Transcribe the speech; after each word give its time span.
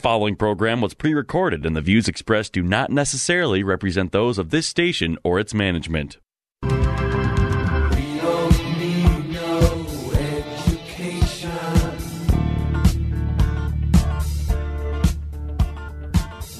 The 0.00 0.08
following 0.08 0.34
program 0.34 0.80
was 0.80 0.94
pre 0.94 1.12
recorded, 1.12 1.66
and 1.66 1.76
the 1.76 1.82
views 1.82 2.08
expressed 2.08 2.54
do 2.54 2.62
not 2.62 2.88
necessarily 2.88 3.62
represent 3.62 4.12
those 4.12 4.38
of 4.38 4.48
this 4.48 4.66
station 4.66 5.18
or 5.22 5.38
its 5.38 5.52
management. 5.52 6.16
We 6.62 6.70
don't 6.70 8.78
need 8.78 9.30
no 9.30 9.60
education. 10.14 11.50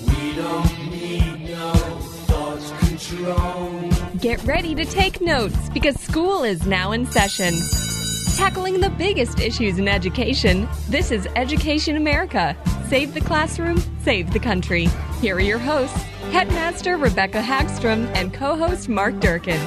We 0.06 0.34
don't 0.34 0.91
need 0.91 1.48
no 1.48 1.72
star's 2.27 2.70
control. 2.72 3.88
Get 4.19 4.45
ready 4.45 4.75
to 4.75 4.84
take 4.84 5.22
notes 5.22 5.70
because 5.70 5.98
school 5.98 6.45
is 6.45 6.66
now 6.66 6.92
in 6.92 7.06
session. 7.06 7.55
Tackling 8.36 8.80
the 8.80 8.91
biggest 8.91 9.41
issues 9.41 9.78
in 9.78 9.88
education, 9.88 10.69
this 10.91 11.11
is 11.11 11.27
Education 11.36 11.97
America. 11.97 12.55
Save 12.90 13.14
the 13.14 13.20
classroom, 13.20 13.80
save 14.02 14.32
the 14.32 14.40
country. 14.40 14.88
Here 15.20 15.36
are 15.36 15.40
your 15.40 15.60
hosts, 15.60 15.96
Headmaster 16.33 16.97
Rebecca 16.97 17.41
Hagstrom 17.41 18.10
and 18.16 18.34
co 18.34 18.56
host 18.56 18.88
Mark 18.88 19.20
Durkin. 19.20 19.60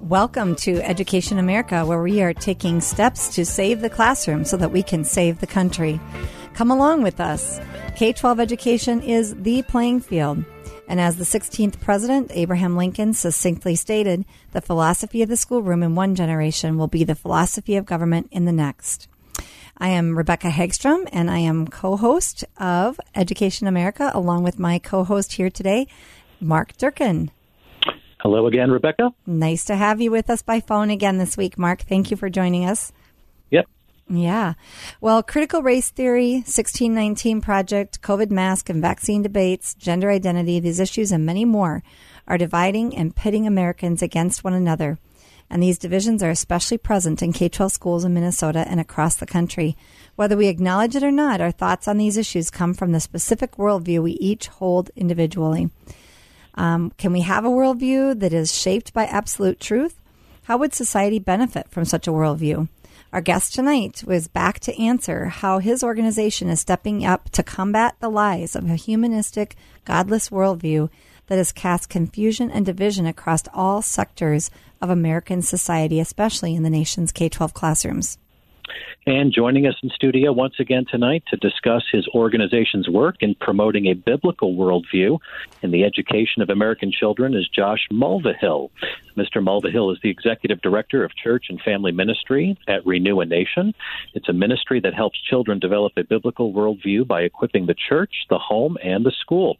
Welcome 0.00 0.56
to 0.56 0.82
Education 0.82 1.38
America, 1.38 1.86
where 1.86 2.02
we 2.02 2.20
are 2.20 2.34
taking 2.34 2.80
steps 2.80 3.32
to 3.36 3.46
save 3.46 3.80
the 3.80 3.90
classroom 3.90 4.44
so 4.44 4.56
that 4.56 4.72
we 4.72 4.82
can 4.82 5.04
save 5.04 5.38
the 5.38 5.46
country. 5.46 6.00
Come 6.54 6.72
along 6.72 7.04
with 7.04 7.20
us. 7.20 7.60
K 7.94 8.12
12 8.12 8.40
education 8.40 9.02
is 9.02 9.36
the 9.36 9.62
playing 9.62 10.00
field. 10.00 10.44
And 10.90 11.00
as 11.00 11.18
the 11.18 11.24
16th 11.24 11.78
president, 11.78 12.32
Abraham 12.34 12.76
Lincoln, 12.76 13.14
succinctly 13.14 13.76
stated, 13.76 14.24
the 14.50 14.60
philosophy 14.60 15.22
of 15.22 15.28
the 15.28 15.36
schoolroom 15.36 15.84
in 15.84 15.94
one 15.94 16.16
generation 16.16 16.76
will 16.76 16.88
be 16.88 17.04
the 17.04 17.14
philosophy 17.14 17.76
of 17.76 17.86
government 17.86 18.26
in 18.32 18.44
the 18.44 18.50
next. 18.50 19.06
I 19.78 19.90
am 19.90 20.18
Rebecca 20.18 20.48
Hagstrom, 20.48 21.08
and 21.12 21.30
I 21.30 21.38
am 21.38 21.68
co 21.68 21.96
host 21.96 22.44
of 22.58 22.98
Education 23.14 23.68
America, 23.68 24.10
along 24.12 24.42
with 24.42 24.58
my 24.58 24.80
co 24.80 25.04
host 25.04 25.34
here 25.34 25.48
today, 25.48 25.86
Mark 26.40 26.76
Durkin. 26.76 27.30
Hello 28.18 28.48
again, 28.48 28.72
Rebecca. 28.72 29.14
Nice 29.24 29.64
to 29.66 29.76
have 29.76 30.00
you 30.00 30.10
with 30.10 30.28
us 30.28 30.42
by 30.42 30.58
phone 30.58 30.90
again 30.90 31.18
this 31.18 31.36
week, 31.36 31.56
Mark. 31.56 31.82
Thank 31.82 32.10
you 32.10 32.16
for 32.16 32.28
joining 32.28 32.64
us. 32.64 32.92
Yep. 33.50 33.66
Yeah. 34.12 34.54
Well, 35.00 35.22
critical 35.22 35.62
race 35.62 35.90
theory, 35.90 36.32
1619 36.32 37.40
project, 37.40 38.02
COVID 38.02 38.30
mask 38.30 38.68
and 38.68 38.82
vaccine 38.82 39.22
debates, 39.22 39.72
gender 39.74 40.10
identity, 40.10 40.58
these 40.58 40.80
issues 40.80 41.12
and 41.12 41.24
many 41.24 41.44
more 41.44 41.84
are 42.26 42.36
dividing 42.36 42.96
and 42.96 43.14
pitting 43.14 43.46
Americans 43.46 44.02
against 44.02 44.42
one 44.42 44.52
another. 44.52 44.98
And 45.48 45.62
these 45.62 45.78
divisions 45.78 46.24
are 46.24 46.30
especially 46.30 46.78
present 46.78 47.22
in 47.22 47.32
K 47.32 47.48
12 47.48 47.70
schools 47.70 48.04
in 48.04 48.12
Minnesota 48.12 48.66
and 48.66 48.80
across 48.80 49.14
the 49.14 49.26
country. 49.26 49.76
Whether 50.16 50.36
we 50.36 50.48
acknowledge 50.48 50.96
it 50.96 51.04
or 51.04 51.12
not, 51.12 51.40
our 51.40 51.52
thoughts 51.52 51.86
on 51.86 51.96
these 51.96 52.16
issues 52.16 52.50
come 52.50 52.74
from 52.74 52.90
the 52.90 53.00
specific 53.00 53.52
worldview 53.52 54.02
we 54.02 54.12
each 54.12 54.48
hold 54.48 54.90
individually. 54.96 55.70
Um, 56.54 56.90
can 56.98 57.12
we 57.12 57.20
have 57.20 57.44
a 57.44 57.48
worldview 57.48 58.18
that 58.18 58.32
is 58.32 58.52
shaped 58.52 58.92
by 58.92 59.04
absolute 59.04 59.60
truth? 59.60 60.00
How 60.44 60.56
would 60.58 60.74
society 60.74 61.20
benefit 61.20 61.68
from 61.70 61.84
such 61.84 62.08
a 62.08 62.12
worldview? 62.12 62.68
Our 63.12 63.20
guest 63.20 63.54
tonight 63.54 64.04
was 64.06 64.28
back 64.28 64.60
to 64.60 64.80
answer 64.80 65.24
how 65.26 65.58
his 65.58 65.82
organization 65.82 66.48
is 66.48 66.60
stepping 66.60 67.04
up 67.04 67.28
to 67.30 67.42
combat 67.42 67.96
the 67.98 68.08
lies 68.08 68.54
of 68.54 68.70
a 68.70 68.76
humanistic, 68.76 69.56
godless 69.84 70.30
worldview 70.30 70.90
that 71.26 71.36
has 71.36 71.50
cast 71.50 71.88
confusion 71.88 72.52
and 72.52 72.64
division 72.64 73.06
across 73.06 73.42
all 73.52 73.82
sectors 73.82 74.48
of 74.80 74.90
American 74.90 75.42
society, 75.42 75.98
especially 75.98 76.54
in 76.54 76.62
the 76.62 76.70
nation's 76.70 77.10
K 77.10 77.28
12 77.28 77.52
classrooms. 77.52 78.16
And 79.06 79.32
joining 79.32 79.66
us 79.66 79.74
in 79.82 79.88
studio 79.90 80.30
once 80.30 80.54
again 80.60 80.84
tonight 80.90 81.24
to 81.30 81.36
discuss 81.36 81.84
his 81.90 82.06
organization's 82.14 82.88
work 82.88 83.16
in 83.20 83.34
promoting 83.34 83.86
a 83.86 83.94
biblical 83.94 84.54
worldview 84.54 85.18
in 85.62 85.70
the 85.70 85.84
education 85.84 86.42
of 86.42 86.50
American 86.50 86.92
children 86.92 87.34
is 87.34 87.48
Josh 87.48 87.88
Mulvihill. 87.90 88.70
Mr. 89.16 89.42
Mulvihill 89.42 89.92
is 89.92 89.98
the 90.02 90.10
executive 90.10 90.60
director 90.60 91.02
of 91.02 91.16
church 91.16 91.46
and 91.48 91.60
family 91.62 91.92
ministry 91.92 92.56
at 92.68 92.86
Renew 92.86 93.20
a 93.20 93.26
Nation. 93.26 93.74
It's 94.14 94.28
a 94.28 94.34
ministry 94.34 94.80
that 94.80 94.94
helps 94.94 95.20
children 95.22 95.58
develop 95.58 95.92
a 95.96 96.04
biblical 96.04 96.52
worldview 96.52 97.06
by 97.06 97.22
equipping 97.22 97.66
the 97.66 97.74
church, 97.74 98.26
the 98.28 98.38
home, 98.38 98.76
and 98.82 99.04
the 99.04 99.12
school. 99.20 99.58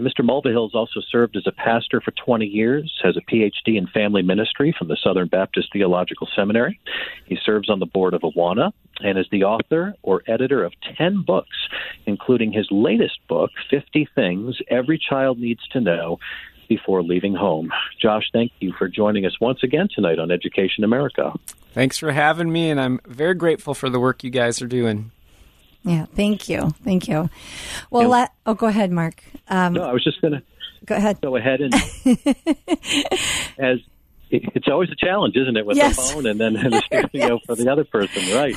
Mr. 0.00 0.24
Mulvihill 0.24 0.68
has 0.68 0.74
also 0.74 1.00
served 1.00 1.36
as 1.36 1.46
a 1.46 1.52
pastor 1.52 2.00
for 2.00 2.10
20 2.12 2.46
years, 2.46 2.98
has 3.02 3.16
a 3.16 3.20
PhD 3.20 3.76
in 3.76 3.86
family 3.86 4.22
ministry 4.22 4.74
from 4.76 4.88
the 4.88 4.96
Southern 4.96 5.28
Baptist 5.28 5.72
Theological 5.72 6.26
Seminary. 6.34 6.80
He 7.26 7.38
serves 7.44 7.68
on 7.68 7.78
the 7.78 7.86
board 7.86 8.14
of 8.14 8.22
Awana 8.22 8.72
and 9.00 9.18
is 9.18 9.26
the 9.30 9.44
author 9.44 9.94
or 10.02 10.22
editor 10.26 10.64
of 10.64 10.72
10 10.96 11.22
books, 11.22 11.56
including 12.06 12.52
his 12.52 12.66
latest 12.70 13.18
book, 13.28 13.50
50 13.70 14.08
Things 14.14 14.58
Every 14.68 14.98
Child 14.98 15.38
Needs 15.38 15.66
to 15.68 15.80
Know 15.80 16.18
Before 16.68 17.02
Leaving 17.02 17.34
Home. 17.34 17.70
Josh, 18.00 18.30
thank 18.32 18.52
you 18.60 18.72
for 18.72 18.88
joining 18.88 19.26
us 19.26 19.38
once 19.40 19.62
again 19.62 19.88
tonight 19.94 20.18
on 20.18 20.30
Education 20.30 20.82
America. 20.82 21.32
Thanks 21.72 21.98
for 21.98 22.12
having 22.12 22.50
me, 22.50 22.70
and 22.70 22.80
I'm 22.80 23.00
very 23.06 23.34
grateful 23.34 23.74
for 23.74 23.90
the 23.90 24.00
work 24.00 24.24
you 24.24 24.30
guys 24.30 24.62
are 24.62 24.66
doing. 24.66 25.12
Yeah, 25.82 26.06
thank 26.14 26.48
you, 26.48 26.74
thank 26.84 27.08
you. 27.08 27.30
Well, 27.90 28.08
let, 28.08 28.32
oh, 28.44 28.54
go 28.54 28.66
ahead, 28.66 28.90
Mark. 28.90 29.22
Um, 29.48 29.72
no, 29.74 29.84
I 29.84 29.92
was 29.92 30.04
just 30.04 30.20
going 30.20 30.34
to 30.34 30.42
go 30.84 30.96
ahead. 30.96 31.20
Go 31.20 31.36
ahead 31.36 31.60
and 31.60 31.74
as 33.58 33.78
it's 34.30 34.68
always 34.68 34.90
a 34.90 34.96
challenge, 34.96 35.36
isn't 35.36 35.56
it, 35.56 35.66
with 35.66 35.76
yes. 35.76 35.96
the 35.96 36.14
phone 36.14 36.26
and 36.26 36.40
then 36.40 36.52
the 36.70 36.82
studio 36.86 37.40
for 37.44 37.56
the 37.56 37.68
other 37.70 37.84
person, 37.84 38.34
right? 38.34 38.54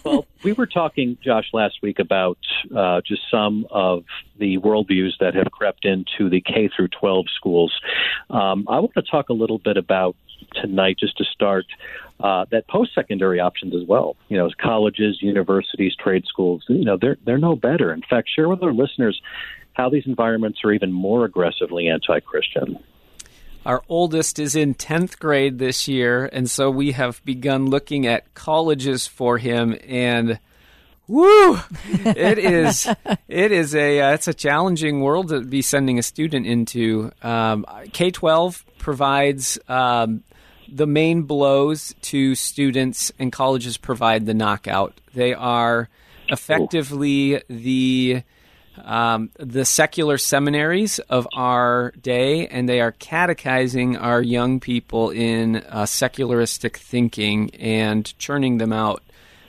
well, 0.04 0.26
we 0.42 0.52
were 0.52 0.66
talking, 0.66 1.16
Josh, 1.24 1.48
last 1.52 1.78
week 1.82 1.98
about 1.98 2.38
uh, 2.74 3.00
just 3.06 3.22
some 3.30 3.66
of 3.70 4.04
the 4.38 4.58
worldviews 4.58 5.12
that 5.20 5.34
have 5.34 5.50
crept 5.50 5.84
into 5.84 6.28
the 6.28 6.40
K 6.40 6.68
through 6.74 6.88
12 6.88 7.26
schools. 7.34 7.72
Um, 8.28 8.66
I 8.68 8.80
want 8.80 8.94
to 8.94 9.02
talk 9.02 9.30
a 9.30 9.32
little 9.32 9.58
bit 9.58 9.76
about 9.76 10.16
tonight, 10.54 10.98
just 10.98 11.16
to 11.18 11.24
start, 11.24 11.66
uh, 12.20 12.46
that 12.50 12.68
post-secondary 12.68 13.40
options 13.40 13.74
as 13.74 13.86
well. 13.86 14.16
You 14.28 14.38
know, 14.38 14.50
colleges, 14.60 15.18
universities, 15.20 15.94
trade 15.96 16.24
schools. 16.26 16.64
You 16.68 16.84
know, 16.84 16.96
they're 16.96 17.16
they're 17.24 17.38
no 17.38 17.56
better. 17.56 17.92
In 17.92 18.02
fact, 18.08 18.30
share 18.34 18.48
with 18.48 18.62
our 18.62 18.72
listeners 18.72 19.20
how 19.74 19.90
these 19.90 20.06
environments 20.06 20.60
are 20.64 20.72
even 20.72 20.92
more 20.92 21.24
aggressively 21.24 21.88
anti-Christian. 21.88 22.78
Our 23.66 23.82
oldest 23.88 24.38
is 24.38 24.54
in 24.54 24.74
10th 24.74 25.18
grade 25.18 25.58
this 25.58 25.88
year, 25.88 26.28
and 26.32 26.50
so 26.50 26.70
we 26.70 26.92
have 26.92 27.24
begun 27.24 27.66
looking 27.66 28.06
at 28.06 28.34
colleges 28.34 29.06
for 29.06 29.38
him 29.38 29.76
and 29.88 30.38
woo 31.06 31.58
it 32.06 32.38
is 32.38 32.86
it 33.28 33.52
is 33.52 33.74
a 33.74 34.00
uh, 34.00 34.12
it's 34.12 34.28
a 34.28 34.34
challenging 34.34 35.02
world 35.02 35.28
to 35.28 35.40
be 35.40 35.60
sending 35.60 35.98
a 35.98 36.02
student 36.02 36.46
into 36.46 37.10
um, 37.22 37.66
k-12 37.92 38.64
provides 38.78 39.58
um, 39.68 40.22
the 40.68 40.86
main 40.86 41.22
blows 41.22 41.94
to 42.02 42.34
students 42.34 43.12
and 43.18 43.32
colleges 43.32 43.76
provide 43.76 44.26
the 44.26 44.34
knockout. 44.34 45.00
They 45.14 45.34
are 45.34 45.88
effectively 46.28 47.42
the 47.48 48.22
um, 48.82 49.30
the 49.38 49.64
secular 49.64 50.18
seminaries 50.18 50.98
of 50.98 51.28
our 51.32 51.92
day, 52.02 52.48
and 52.48 52.68
they 52.68 52.80
are 52.80 52.92
catechizing 52.92 53.96
our 53.96 54.20
young 54.20 54.58
people 54.58 55.10
in 55.10 55.56
uh, 55.56 55.86
secularistic 55.86 56.76
thinking 56.76 57.54
and 57.54 58.16
churning 58.18 58.58
them 58.58 58.72
out. 58.72 59.02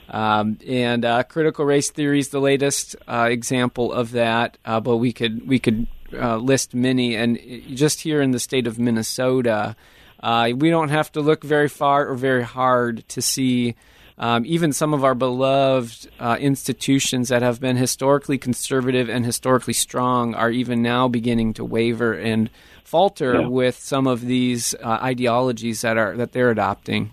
Um, 0.08 0.58
and 0.66 1.04
uh, 1.04 1.24
critical 1.24 1.64
race 1.64 1.90
theory 1.90 2.20
is 2.20 2.28
the 2.28 2.40
latest 2.40 2.94
uh, 3.08 3.26
example 3.28 3.92
of 3.92 4.12
that, 4.12 4.56
uh, 4.64 4.78
but 4.78 4.98
we 4.98 5.12
could 5.12 5.48
we 5.48 5.58
could 5.58 5.88
uh, 6.12 6.36
list 6.36 6.74
many. 6.74 7.16
And 7.16 7.40
just 7.74 8.02
here 8.02 8.22
in 8.22 8.30
the 8.30 8.38
state 8.38 8.68
of 8.68 8.78
Minnesota, 8.78 9.74
uh, 10.22 10.50
we 10.56 10.70
don't 10.70 10.88
have 10.88 11.10
to 11.12 11.20
look 11.20 11.42
very 11.42 11.68
far 11.68 12.08
or 12.08 12.14
very 12.14 12.42
hard 12.42 13.06
to 13.08 13.22
see 13.22 13.74
um, 14.18 14.44
even 14.46 14.72
some 14.72 14.94
of 14.94 15.04
our 15.04 15.14
beloved 15.14 16.08
uh, 16.18 16.38
institutions 16.40 17.28
that 17.28 17.42
have 17.42 17.60
been 17.60 17.76
historically 17.76 18.38
conservative 18.38 19.10
and 19.10 19.26
historically 19.26 19.74
strong 19.74 20.34
are 20.34 20.50
even 20.50 20.80
now 20.80 21.06
beginning 21.06 21.52
to 21.54 21.64
waver 21.64 22.14
and 22.14 22.48
falter 22.82 23.40
yeah. 23.40 23.46
with 23.46 23.78
some 23.78 24.06
of 24.06 24.22
these 24.22 24.74
uh, 24.82 24.98
ideologies 25.02 25.82
that 25.82 25.98
are 25.98 26.16
that 26.16 26.32
they're 26.32 26.50
adopting. 26.50 27.12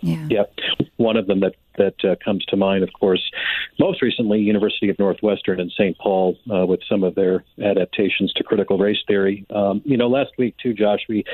Yeah. 0.00 0.44
One 0.96 1.16
of 1.16 1.26
them 1.26 1.40
that 1.40 1.54
that 1.76 2.04
uh, 2.04 2.16
comes 2.24 2.44
to 2.46 2.56
mind, 2.56 2.82
of 2.82 2.92
course, 2.92 3.22
most 3.78 4.02
recently, 4.02 4.40
University 4.40 4.88
of 4.88 4.98
Northwestern 4.98 5.60
and 5.60 5.70
St. 5.70 5.96
Paul, 5.96 6.36
uh, 6.52 6.66
with 6.66 6.80
some 6.88 7.04
of 7.04 7.14
their 7.14 7.44
adaptations 7.62 8.32
to 8.32 8.42
critical 8.42 8.78
race 8.78 8.98
theory. 9.06 9.46
Um, 9.50 9.80
you 9.84 9.96
know, 9.96 10.08
last 10.08 10.32
week 10.38 10.56
too, 10.60 10.74
Josh, 10.74 11.00
we 11.08 11.24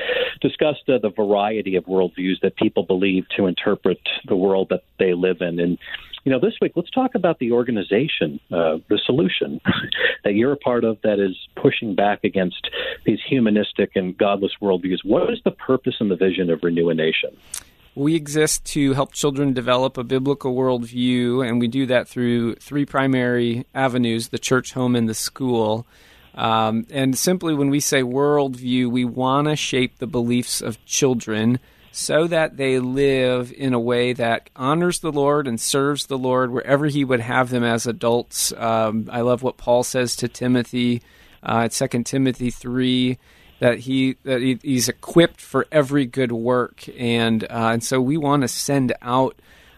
discussed 0.41 0.87
uh, 0.87 0.99
the 0.99 1.09
variety 1.09 1.75
of 1.75 1.85
worldviews 1.85 2.41
that 2.43 2.55
people 2.57 2.83
believe 2.83 3.25
to 3.37 3.47
interpret 3.47 3.99
the 4.27 4.35
world 4.35 4.67
that 4.69 4.83
they 4.99 5.13
live 5.13 5.41
in, 5.41 5.59
and 5.59 5.79
you 6.25 6.31
know, 6.31 6.39
this 6.39 6.55
week, 6.59 6.71
let's 6.75 6.89
talk 6.89 7.13
about 7.13 7.37
the 7.37 7.51
organization, 7.51 8.39
uh, 8.51 8.77
the 8.89 8.99
solution 9.05 9.61
that 10.23 10.33
you're 10.33 10.53
a 10.53 10.57
part 10.57 10.83
of 10.83 10.97
that 11.03 11.19
is 11.19 11.37
pushing 11.55 11.93
back 11.93 12.23
against 12.23 12.67
these 13.05 13.19
humanistic 13.29 13.91
and 13.95 14.17
godless 14.17 14.53
worldviews. 14.59 15.05
What 15.05 15.31
is 15.31 15.39
the 15.45 15.51
purpose 15.51 15.97
and 15.99 16.09
the 16.09 16.15
vision 16.15 16.49
of 16.49 16.63
Renew 16.63 16.89
a 16.89 16.95
Nation? 16.95 17.37
We 17.95 18.15
exist 18.15 18.65
to 18.73 18.91
help 18.91 19.13
children 19.13 19.53
develop 19.53 19.97
a 19.97 20.03
biblical 20.03 20.53
worldview, 20.53 21.47
and 21.47 21.61
we 21.61 21.69
do 21.69 21.85
that 21.85 22.09
through 22.09 22.55
three 22.55 22.85
primary 22.85 23.65
avenues 23.73 24.27
the 24.29 24.37
church, 24.37 24.73
home, 24.73 24.97
and 24.97 25.07
the 25.07 25.13
school. 25.13 25.87
Um, 26.33 26.85
and 26.89 27.17
simply, 27.17 27.53
when 27.53 27.69
we 27.69 27.79
say 27.79 28.01
worldview, 28.01 28.91
we 28.91 29.05
want 29.05 29.47
to 29.47 29.55
shape 29.55 29.97
the 29.97 30.07
beliefs 30.07 30.61
of 30.61 30.83
children 30.85 31.59
so 31.93 32.27
that 32.27 32.57
they 32.57 32.79
live 32.79 33.53
in 33.55 33.73
a 33.73 33.79
way 33.79 34.11
that 34.11 34.49
honors 34.57 34.99
the 34.99 35.13
Lord 35.13 35.47
and 35.47 35.57
serves 35.57 36.07
the 36.07 36.17
Lord 36.17 36.51
wherever 36.51 36.87
He 36.87 37.05
would 37.05 37.21
have 37.21 37.49
them 37.49 37.63
as 37.63 37.87
adults. 37.87 38.51
Um, 38.51 39.09
I 39.09 39.21
love 39.21 39.41
what 39.41 39.55
Paul 39.55 39.83
says 39.83 40.17
to 40.17 40.27
Timothy 40.27 41.01
uh, 41.41 41.61
at 41.63 41.71
Second 41.71 42.05
Timothy 42.05 42.49
three 42.49 43.17
that 43.59 43.79
he 43.79 44.17
that 44.23 44.41
he, 44.41 44.59
he's 44.61 44.89
equipped 44.89 45.41
for 45.41 45.65
every 45.71 46.05
good 46.05 46.31
work, 46.31 46.85
and 46.97 47.43
uh, 47.45 47.71
and 47.73 47.83
so 47.83 48.01
we 48.01 48.17
want 48.17 48.41
to 48.41 48.47
send 48.47 48.93
out 49.01 49.35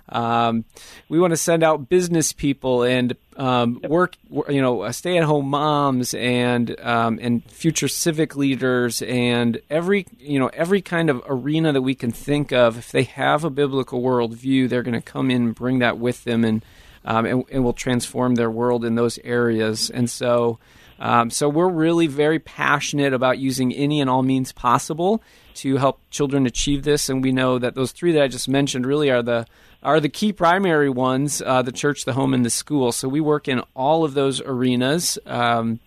um, 0.09 0.63
we 1.09 1.19
want 1.19 1.31
to 1.31 1.38
send 1.38 1.63
out 1.63 1.89
business 1.89 2.31
people 2.31 2.83
and 2.83 3.15
um, 3.35 3.81
work, 3.88 4.15
you 4.50 4.62
know, 4.62 4.81
uh, 4.81 4.91
stay-at-home 4.91 5.50
moms 5.50 6.13
and 6.13 6.79
um, 6.79 7.19
and 7.21 7.44
future 7.51 7.88
civic 7.88 8.35
leaders 8.35 9.01
and 9.01 9.59
every 9.69 10.06
you 10.18 10.39
know 10.39 10.47
every 10.53 10.81
kind 10.81 11.09
of 11.09 11.21
arena 11.27 11.73
that 11.73 11.81
we 11.81 11.94
can 11.94 12.12
think 12.12 12.51
of. 12.51 12.77
If 12.77 12.91
they 12.91 13.03
have 13.03 13.44
a 13.44 13.50
biblical 13.50 14.01
worldview, 14.01 14.69
they're 14.69 14.83
going 14.83 14.94
to 14.94 15.01
come 15.01 15.30
in 15.30 15.44
and 15.44 15.56
bring 15.56 15.80
that 15.80 15.97
with 15.97 16.23
them, 16.23 16.45
and 16.45 16.63
um, 17.03 17.25
and, 17.25 17.44
and 17.51 17.63
will 17.63 17.73
transform 17.73 18.35
their 18.35 18.51
world 18.51 18.85
in 18.85 18.95
those 18.95 19.19
areas. 19.23 19.89
And 19.89 20.09
so. 20.09 20.59
Um, 20.99 21.29
so 21.29 21.47
we're 21.49 21.69
really 21.69 22.07
very 22.07 22.39
passionate 22.39 23.13
about 23.13 23.38
using 23.38 23.73
any 23.73 24.01
and 24.01 24.09
all 24.09 24.23
means 24.23 24.51
possible 24.51 25.21
to 25.55 25.77
help 25.77 25.99
children 26.11 26.45
achieve 26.45 26.83
this, 26.83 27.09
and 27.09 27.23
we 27.23 27.31
know 27.31 27.59
that 27.59 27.75
those 27.75 27.91
three 27.91 28.11
that 28.13 28.23
I 28.23 28.27
just 28.27 28.47
mentioned 28.47 28.85
really 28.85 29.09
are 29.09 29.23
the 29.23 29.45
are 29.83 29.99
the 29.99 30.09
key 30.09 30.33
primary 30.33 30.89
ones 30.89 31.41
uh, 31.41 31.61
the 31.61 31.71
church, 31.71 32.05
the 32.05 32.13
home, 32.13 32.33
and 32.33 32.45
the 32.45 32.49
school. 32.49 32.91
So 32.91 33.07
we 33.07 33.21
work 33.21 33.47
in 33.47 33.61
all 33.75 34.03
of 34.03 34.13
those 34.13 34.41
arenas. 34.41 35.19
Um, 35.25 35.79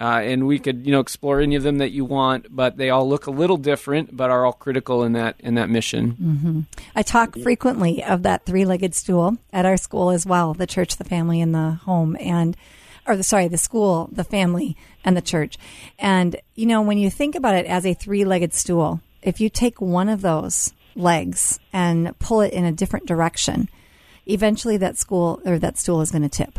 uh, 0.00 0.22
and 0.24 0.48
we 0.48 0.58
could, 0.58 0.84
you 0.84 0.90
know, 0.90 0.98
explore 0.98 1.40
any 1.40 1.54
of 1.54 1.62
them 1.62 1.78
that 1.78 1.92
you 1.92 2.04
want, 2.04 2.46
but 2.50 2.76
they 2.76 2.90
all 2.90 3.08
look 3.08 3.28
a 3.28 3.30
little 3.30 3.56
different, 3.56 4.16
but 4.16 4.28
are 4.28 4.44
all 4.44 4.52
critical 4.52 5.04
in 5.04 5.12
that 5.12 5.36
in 5.38 5.54
that 5.54 5.70
mission. 5.70 6.16
Mm-hmm. 6.20 6.60
I 6.96 7.02
talk 7.02 7.38
frequently 7.38 8.02
of 8.02 8.24
that 8.24 8.44
three-legged 8.44 8.94
stool 8.94 9.38
at 9.52 9.64
our 9.64 9.76
school 9.76 10.10
as 10.10 10.26
well: 10.26 10.52
the 10.52 10.66
church, 10.66 10.96
the 10.96 11.04
family, 11.04 11.40
and 11.40 11.54
the 11.54 11.78
home, 11.84 12.16
and 12.18 12.56
or 13.06 13.16
the 13.16 13.22
sorry, 13.22 13.48
the 13.48 13.58
school, 13.58 14.08
the 14.12 14.24
family, 14.24 14.76
and 15.04 15.16
the 15.16 15.22
church. 15.22 15.58
And 15.98 16.36
you 16.54 16.66
know, 16.66 16.82
when 16.82 16.98
you 16.98 17.10
think 17.10 17.34
about 17.34 17.54
it 17.54 17.66
as 17.66 17.84
a 17.84 17.94
three-legged 17.94 18.54
stool, 18.54 19.00
if 19.22 19.40
you 19.40 19.48
take 19.48 19.80
one 19.80 20.08
of 20.08 20.20
those 20.20 20.72
legs 20.94 21.58
and 21.72 22.16
pull 22.18 22.40
it 22.40 22.52
in 22.52 22.64
a 22.64 22.72
different 22.72 23.06
direction, 23.06 23.68
eventually 24.26 24.76
that 24.78 24.96
school 24.96 25.40
or 25.44 25.58
that 25.58 25.78
stool 25.78 26.00
is 26.00 26.10
going 26.10 26.22
to 26.22 26.28
tip. 26.28 26.58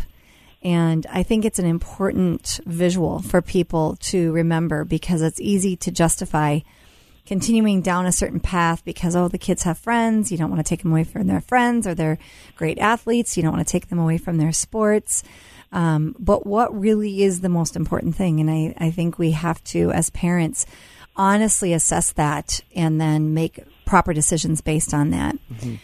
And 0.63 1.05
I 1.11 1.21
think 1.21 1.45
it's 1.45 1.59
an 1.59 1.67
important 1.67 2.59
visual 2.65 3.19
for 3.19 3.41
people 3.41 3.97
to 3.97 4.31
remember 4.31 4.83
because 4.83 5.21
it's 5.21 5.39
easy 5.39 5.75
to 5.77 5.91
justify 5.91 6.61
continuing 7.27 7.81
down 7.81 8.05
a 8.05 8.11
certain 8.11 8.39
path 8.39 8.83
because, 8.83 9.15
oh, 9.15 9.27
the 9.27 9.37
kids 9.37 9.63
have 9.63 9.77
friends. 9.77 10.31
You 10.31 10.37
don't 10.37 10.49
want 10.49 10.65
to 10.65 10.67
take 10.67 10.81
them 10.81 10.91
away 10.91 11.03
from 11.03 11.27
their 11.27 11.41
friends 11.41 11.85
or 11.85 11.93
they're 11.93 12.17
great 12.55 12.79
athletes. 12.79 13.37
You 13.37 13.43
don't 13.43 13.53
want 13.53 13.67
to 13.67 13.71
take 13.71 13.89
them 13.89 13.99
away 13.99 14.17
from 14.17 14.37
their 14.37 14.51
sports. 14.51 15.23
Um, 15.71 16.15
but 16.19 16.45
what 16.45 16.77
really 16.77 17.23
is 17.23 17.41
the 17.41 17.49
most 17.49 17.75
important 17.75 18.15
thing? 18.15 18.39
And 18.39 18.49
I, 18.49 18.73
I 18.77 18.91
think 18.91 19.19
we 19.19 19.31
have 19.31 19.63
to, 19.65 19.91
as 19.91 20.09
parents, 20.09 20.65
honestly 21.15 21.73
assess 21.73 22.11
that 22.13 22.61
and 22.75 22.99
then 22.99 23.33
make 23.33 23.63
proper 23.85 24.13
decisions 24.13 24.61
based 24.61 24.93
on 24.93 25.11
that. 25.11 25.35
Mm-hmm. 25.53 25.75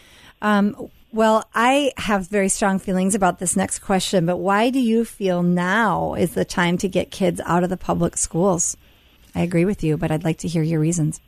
Um, 0.42 0.90
well, 1.14 1.44
I 1.54 1.92
have 1.98 2.28
very 2.28 2.50
strong 2.50 2.80
feelings 2.80 3.16
about 3.16 3.40
this 3.40 3.56
next 3.56 3.80
question, 3.80 4.26
but 4.26 4.38
why 4.38 4.70
do 4.70 4.80
you 4.80 5.04
feel 5.04 5.44
now 5.44 6.14
is 6.14 6.34
the 6.34 6.46
time 6.46 6.78
to 6.80 6.88
get 6.88 7.12
kids 7.12 7.42
out 7.46 7.64
of 7.64 7.70
the 7.70 7.78
public 7.78 8.18
schools? 8.18 8.78
I 9.36 9.42
agree 9.42 9.66
with 9.66 9.84
you, 9.84 9.98
but 9.98 10.10
I'd 10.12 10.24
like 10.24 10.40
to 10.40 10.48
hear 10.48 10.64
your 10.64 10.80
reasons. 10.80 11.20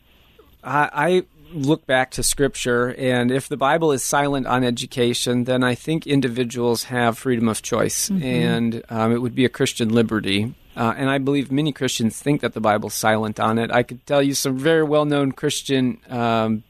I, 0.63 0.89
I 0.93 1.23
look 1.53 1.85
back 1.85 2.11
to 2.11 2.23
Scripture, 2.23 2.93
and 2.95 3.31
if 3.31 3.47
the 3.47 3.57
Bible 3.57 3.91
is 3.91 4.03
silent 4.03 4.47
on 4.47 4.63
education, 4.63 5.45
then 5.45 5.63
I 5.63 5.75
think 5.75 6.07
individuals 6.07 6.85
have 6.85 7.17
freedom 7.17 7.47
of 7.47 7.61
choice, 7.61 8.09
mm-hmm. 8.09 8.23
and 8.23 8.83
um, 8.89 9.11
it 9.11 9.21
would 9.21 9.35
be 9.35 9.45
a 9.45 9.49
Christian 9.49 9.89
liberty. 9.89 10.55
Uh, 10.75 10.93
and 10.97 11.09
I 11.09 11.19
believe 11.19 11.51
many 11.51 11.71
Christians 11.71 12.19
think 12.19 12.41
that 12.41 12.53
the 12.53 12.61
Bible's 12.61 12.95
silent 12.95 13.39
on 13.39 13.59
it. 13.59 13.71
I 13.71 13.83
could 13.83 14.05
tell 14.05 14.23
you 14.23 14.33
some 14.33 14.57
very 14.57 14.83
well 14.83 15.05
known 15.05 15.31
Christian 15.31 15.99
um, 16.09 16.63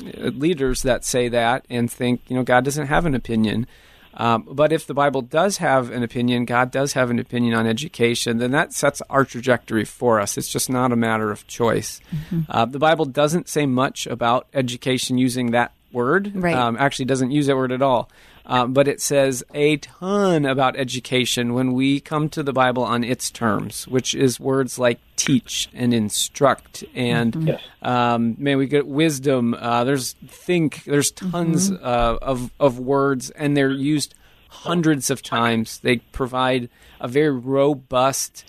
leaders 0.00 0.82
that 0.82 1.04
say 1.04 1.28
that 1.28 1.66
and 1.68 1.90
think, 1.90 2.22
you 2.28 2.36
know, 2.36 2.42
God 2.42 2.64
doesn't 2.64 2.86
have 2.86 3.04
an 3.04 3.14
opinion. 3.14 3.66
Um, 4.14 4.46
but 4.50 4.72
if 4.72 4.86
the 4.86 4.94
Bible 4.94 5.22
does 5.22 5.58
have 5.58 5.90
an 5.90 6.02
opinion, 6.02 6.44
God 6.44 6.70
does 6.70 6.92
have 6.92 7.10
an 7.10 7.18
opinion 7.18 7.54
on 7.54 7.66
education, 7.66 8.38
then 8.38 8.50
that 8.50 8.72
sets 8.72 9.00
our 9.08 9.24
trajectory 9.24 9.84
for 9.84 10.20
us. 10.20 10.36
It's 10.36 10.48
just 10.48 10.68
not 10.68 10.92
a 10.92 10.96
matter 10.96 11.30
of 11.30 11.46
choice. 11.46 12.00
Mm-hmm. 12.10 12.40
Uh, 12.48 12.66
the 12.66 12.78
Bible 12.78 13.04
doesn't 13.06 13.48
say 13.48 13.66
much 13.66 14.06
about 14.06 14.46
education 14.52 15.18
using 15.18 15.52
that 15.52 15.72
word. 15.92 16.32
Right. 16.34 16.54
Um, 16.54 16.76
actually, 16.78 17.06
doesn't 17.06 17.30
use 17.30 17.46
that 17.46 17.56
word 17.56 17.72
at 17.72 17.82
all. 17.82 18.10
Um, 18.44 18.72
but 18.72 18.88
it 18.88 19.00
says 19.00 19.44
a 19.54 19.76
ton 19.76 20.44
about 20.44 20.76
education 20.76 21.54
when 21.54 21.72
we 21.72 22.00
come 22.00 22.28
to 22.30 22.42
the 22.42 22.52
Bible 22.52 22.82
on 22.82 23.04
its 23.04 23.30
terms, 23.30 23.86
which 23.86 24.14
is 24.14 24.40
words 24.40 24.78
like 24.78 24.98
teach 25.14 25.68
and 25.72 25.94
instruct 25.94 26.82
and 26.94 27.32
mm-hmm. 27.32 27.88
um, 27.88 28.34
man, 28.38 28.58
we 28.58 28.66
get 28.66 28.86
wisdom. 28.86 29.54
Uh, 29.54 29.84
there's 29.84 30.14
think. 30.26 30.84
There's 30.84 31.10
tons 31.10 31.70
mm-hmm. 31.70 31.84
uh, 31.84 32.18
of 32.20 32.50
of 32.58 32.78
words, 32.78 33.30
and 33.30 33.56
they're 33.56 33.70
used 33.70 34.14
hundreds 34.48 35.10
of 35.10 35.22
times. 35.22 35.78
They 35.78 35.98
provide 35.98 36.68
a 37.00 37.08
very 37.08 37.30
robust. 37.30 38.44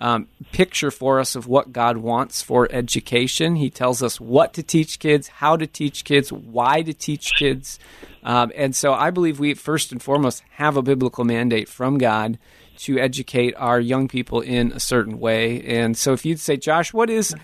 Um, 0.00 0.28
picture 0.52 0.92
for 0.92 1.18
us 1.18 1.34
of 1.34 1.48
what 1.48 1.72
God 1.72 1.96
wants 1.96 2.40
for 2.40 2.68
education. 2.70 3.56
He 3.56 3.68
tells 3.68 4.00
us 4.00 4.20
what 4.20 4.54
to 4.54 4.62
teach 4.62 5.00
kids, 5.00 5.26
how 5.26 5.56
to 5.56 5.66
teach 5.66 6.04
kids, 6.04 6.32
why 6.32 6.82
to 6.82 6.94
teach 6.94 7.32
kids. 7.36 7.80
Um, 8.22 8.52
and 8.54 8.76
so 8.76 8.92
I 8.92 9.10
believe 9.10 9.40
we 9.40 9.54
first 9.54 9.90
and 9.90 10.00
foremost 10.00 10.44
have 10.50 10.76
a 10.76 10.82
biblical 10.82 11.24
mandate 11.24 11.68
from 11.68 11.98
God 11.98 12.38
to 12.78 12.98
educate 12.98 13.54
our 13.56 13.80
young 13.80 14.06
people 14.06 14.40
in 14.40 14.70
a 14.72 14.80
certain 14.80 15.18
way. 15.18 15.62
And 15.62 15.96
so 15.96 16.12
if 16.12 16.24
you'd 16.24 16.40
say, 16.40 16.56
Josh, 16.56 16.92
what 16.92 17.10
is 17.10 17.34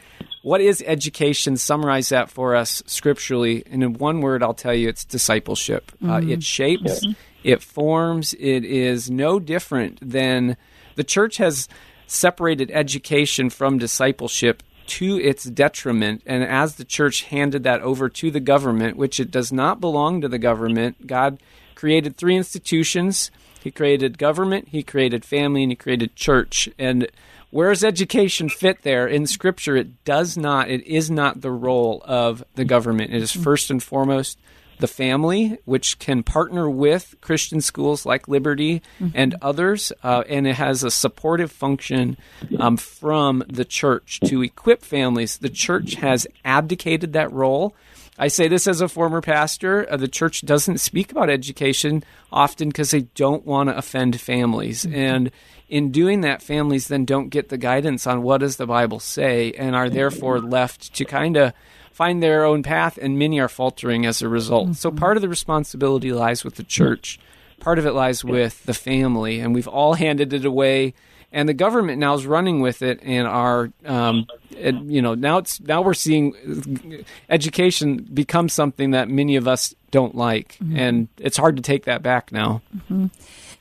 what 0.43 0.61
is 0.61 0.83
education? 0.87 1.57
Summarize 1.57 2.11
that 2.11 2.31
for 2.31 2.55
us 2.55 2.83
scripturally. 2.87 3.65
And 3.71 3.83
in 3.83 3.95
one 3.95 4.21
word, 4.21 4.43
I'll 4.43 4.55
tell 4.55 4.75
you 4.75 4.89
it's 4.89 5.05
discipleship. 5.05 5.91
Uh, 6.03 6.07
mm-hmm. 6.07 6.31
Uh, 6.31 6.33
it 6.35 6.43
shapes, 6.43 7.07
it 7.43 7.63
forms, 7.63 8.35
it 8.35 8.65
is 8.65 9.11
no 9.11 9.41
different 9.41 9.99
than 10.01 10.57
the 10.97 11.05
church 11.05 11.39
has 11.39 11.67
separated 12.07 12.71
education 12.73 13.51
from 13.51 13.79
discipleship 13.79 14.63
to 14.87 15.19
its 15.19 15.45
detriment. 15.45 16.23
And 16.27 16.45
as 16.45 16.75
the 16.75 16.85
church 16.85 17.25
handed 17.25 17.63
that 17.65 17.81
over 17.81 18.09
to 18.09 18.31
the 18.31 18.41
government, 18.41 18.97
which 18.97 19.19
it 19.19 19.31
does 19.31 19.53
not 19.53 19.81
belong 19.81 20.21
to 20.21 20.29
the 20.29 20.39
government, 20.39 21.07
God 21.07 21.39
created 21.75 22.17
three 22.17 22.37
institutions. 22.37 23.31
He 23.63 23.71
created 23.71 24.19
government, 24.19 24.69
He 24.69 24.83
created 24.83 25.25
family, 25.25 25.63
and 25.63 25.73
He 25.73 25.77
created 25.77 26.17
church. 26.17 26.69
And 26.79 27.09
where's 27.51 27.83
education 27.83 28.49
fit 28.49 28.83
there? 28.83 29.07
In 29.07 29.27
Scripture, 29.27 29.77
it 29.77 30.05
does 30.05 30.37
not, 30.37 30.69
it 30.69 30.87
is 30.87 31.11
not 31.11 31.41
the 31.41 31.51
role 31.51 32.03
of 32.05 32.45
the 32.55 32.65
government. 32.65 33.15
It 33.15 33.23
is 33.23 33.33
first 33.33 33.71
and 33.71 33.83
foremost 33.83 34.39
the 34.79 34.87
family, 34.87 35.59
which 35.65 35.99
can 35.99 36.23
partner 36.23 36.69
with 36.69 37.15
Christian 37.21 37.61
schools 37.61 38.05
like 38.05 38.29
Liberty 38.29 38.83
mm-hmm. 39.01 39.09
and 39.15 39.35
others, 39.43 39.93
uh, 40.03 40.25
and 40.29 40.47
it 40.47 40.57
has 40.57 40.83
a 40.83 40.91
supportive 40.91 41.51
function 41.51 42.17
um, 42.59 42.77
from 42.77 43.45
the 43.49 43.65
church 43.65 44.21
to 44.27 44.43
equip 44.43 44.83
families. 44.83 45.39
The 45.39 45.49
church 45.49 45.95
has 45.97 46.27
abdicated 46.45 47.13
that 47.13 47.33
role. 47.33 47.75
I 48.19 48.29
say 48.29 48.47
this 48.47 48.67
as 48.67 48.81
a 48.81 48.89
former 48.89 49.21
pastor. 49.21 49.91
Uh, 49.91 49.97
the 49.97 50.09
church 50.09 50.43
doesn't 50.43 50.79
speak 50.79 51.11
about 51.11 51.31
education 51.31 52.05
often 52.33 52.69
because 52.69 52.91
they 52.93 53.03
don't 53.15 53.45
want 53.45 53.69
to 53.69 53.77
offend 53.77 54.21
families. 54.21 54.85
Mm-hmm. 54.85 54.95
And 54.95 55.31
in 55.69 55.91
doing 55.91 56.21
that, 56.21 56.43
families 56.43 56.89
then 56.89 57.05
don't 57.05 57.31
get 57.31 57.49
the 57.49 57.59
guidance 57.59 58.07
on 58.07 58.23
what 58.23 58.39
does 58.39 58.57
the 58.57 58.67
Bible 58.67 59.01
say 59.01 59.53
and 59.53 59.75
are 59.75 59.91
therefore 59.91 60.41
left 60.41 60.95
to 60.95 61.05
kind 61.05 61.37
of 61.37 61.53
find 61.95 62.23
their 62.23 62.45
own 62.45 62.63
path, 62.63 62.99
and 63.01 63.19
many 63.19 63.41
are 63.41 63.49
faltering 63.49 64.05
as 64.05 64.21
a 64.21 64.29
result. 64.29 64.65
Mm-hmm. 64.65 64.73
So 64.75 64.91
part 64.91 65.17
of 65.17 65.23
the 65.23 65.29
responsibility 65.29 66.13
lies 66.13 66.45
with 66.45 66.57
the 66.57 66.65
church. 66.65 67.19
Part 67.61 67.79
of 67.79 67.87
it 67.87 67.93
lies 67.93 68.25
with 68.25 68.65
the 68.65 68.75
family, 68.75 69.41
and 69.41 69.55
we've 69.55 69.69
all 69.69 69.95
handed 70.05 70.33
it 70.33 70.45
away 70.45 70.95
and 71.35 71.49
the 71.49 71.55
government 71.55 71.99
now 71.99 72.15
is 72.15 72.27
running 72.27 72.61
with 72.61 72.81
it 72.81 73.01
and 73.03 73.27
our, 73.27 73.71
um, 73.85 74.27
it, 74.53 74.75
you 74.85 75.03
know 75.03 75.15
now 75.15 75.39
it's 75.39 75.61
now 75.61 75.83
we're 75.83 75.93
seeing 75.93 77.05
education 77.29 78.09
become 78.15 78.49
something 78.49 78.93
that 78.93 79.09
many 79.09 79.35
of 79.37 79.49
us 79.49 79.75
don't 79.91 80.15
like 80.15 80.57
mm-hmm. 80.63 80.79
and 80.79 81.09
it's 81.19 81.37
hard 81.37 81.57
to 81.57 81.63
take 81.63 81.85
that 81.85 82.03
back 82.03 82.31
now 82.31 82.63
mm-hmm. 82.75 83.07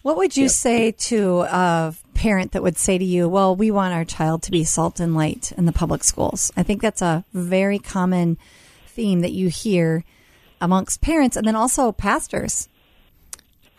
What 0.04 0.18
would 0.18 0.38
you 0.38 0.48
say 0.48 0.92
to 0.92 1.42
a 1.42 1.96
parent 2.14 2.52
that 2.52 2.62
would 2.62 2.78
say 2.78 2.98
to 2.98 3.06
you 3.06 3.28
well 3.28 3.56
we 3.56 3.72
want 3.72 3.94
our 3.94 4.06
child 4.06 4.44
to 4.44 4.52
be 4.52 4.64
salt 4.64 5.00
and 5.00 5.16
light 5.16 5.52
in 5.58 5.66
the 5.66 5.74
public 5.74 6.04
schools 6.04 6.52
i 6.56 6.64
think 6.64 6.82
that's 6.82 7.02
a 7.02 7.26
very 7.34 7.80
common 7.80 8.38
theme 8.88 9.22
that 9.22 9.32
you 9.32 9.50
hear 9.50 10.04
amongst 10.62 11.02
parents 11.02 11.36
and 11.36 11.48
then 11.48 11.56
also 11.56 11.92
pastors 11.92 12.70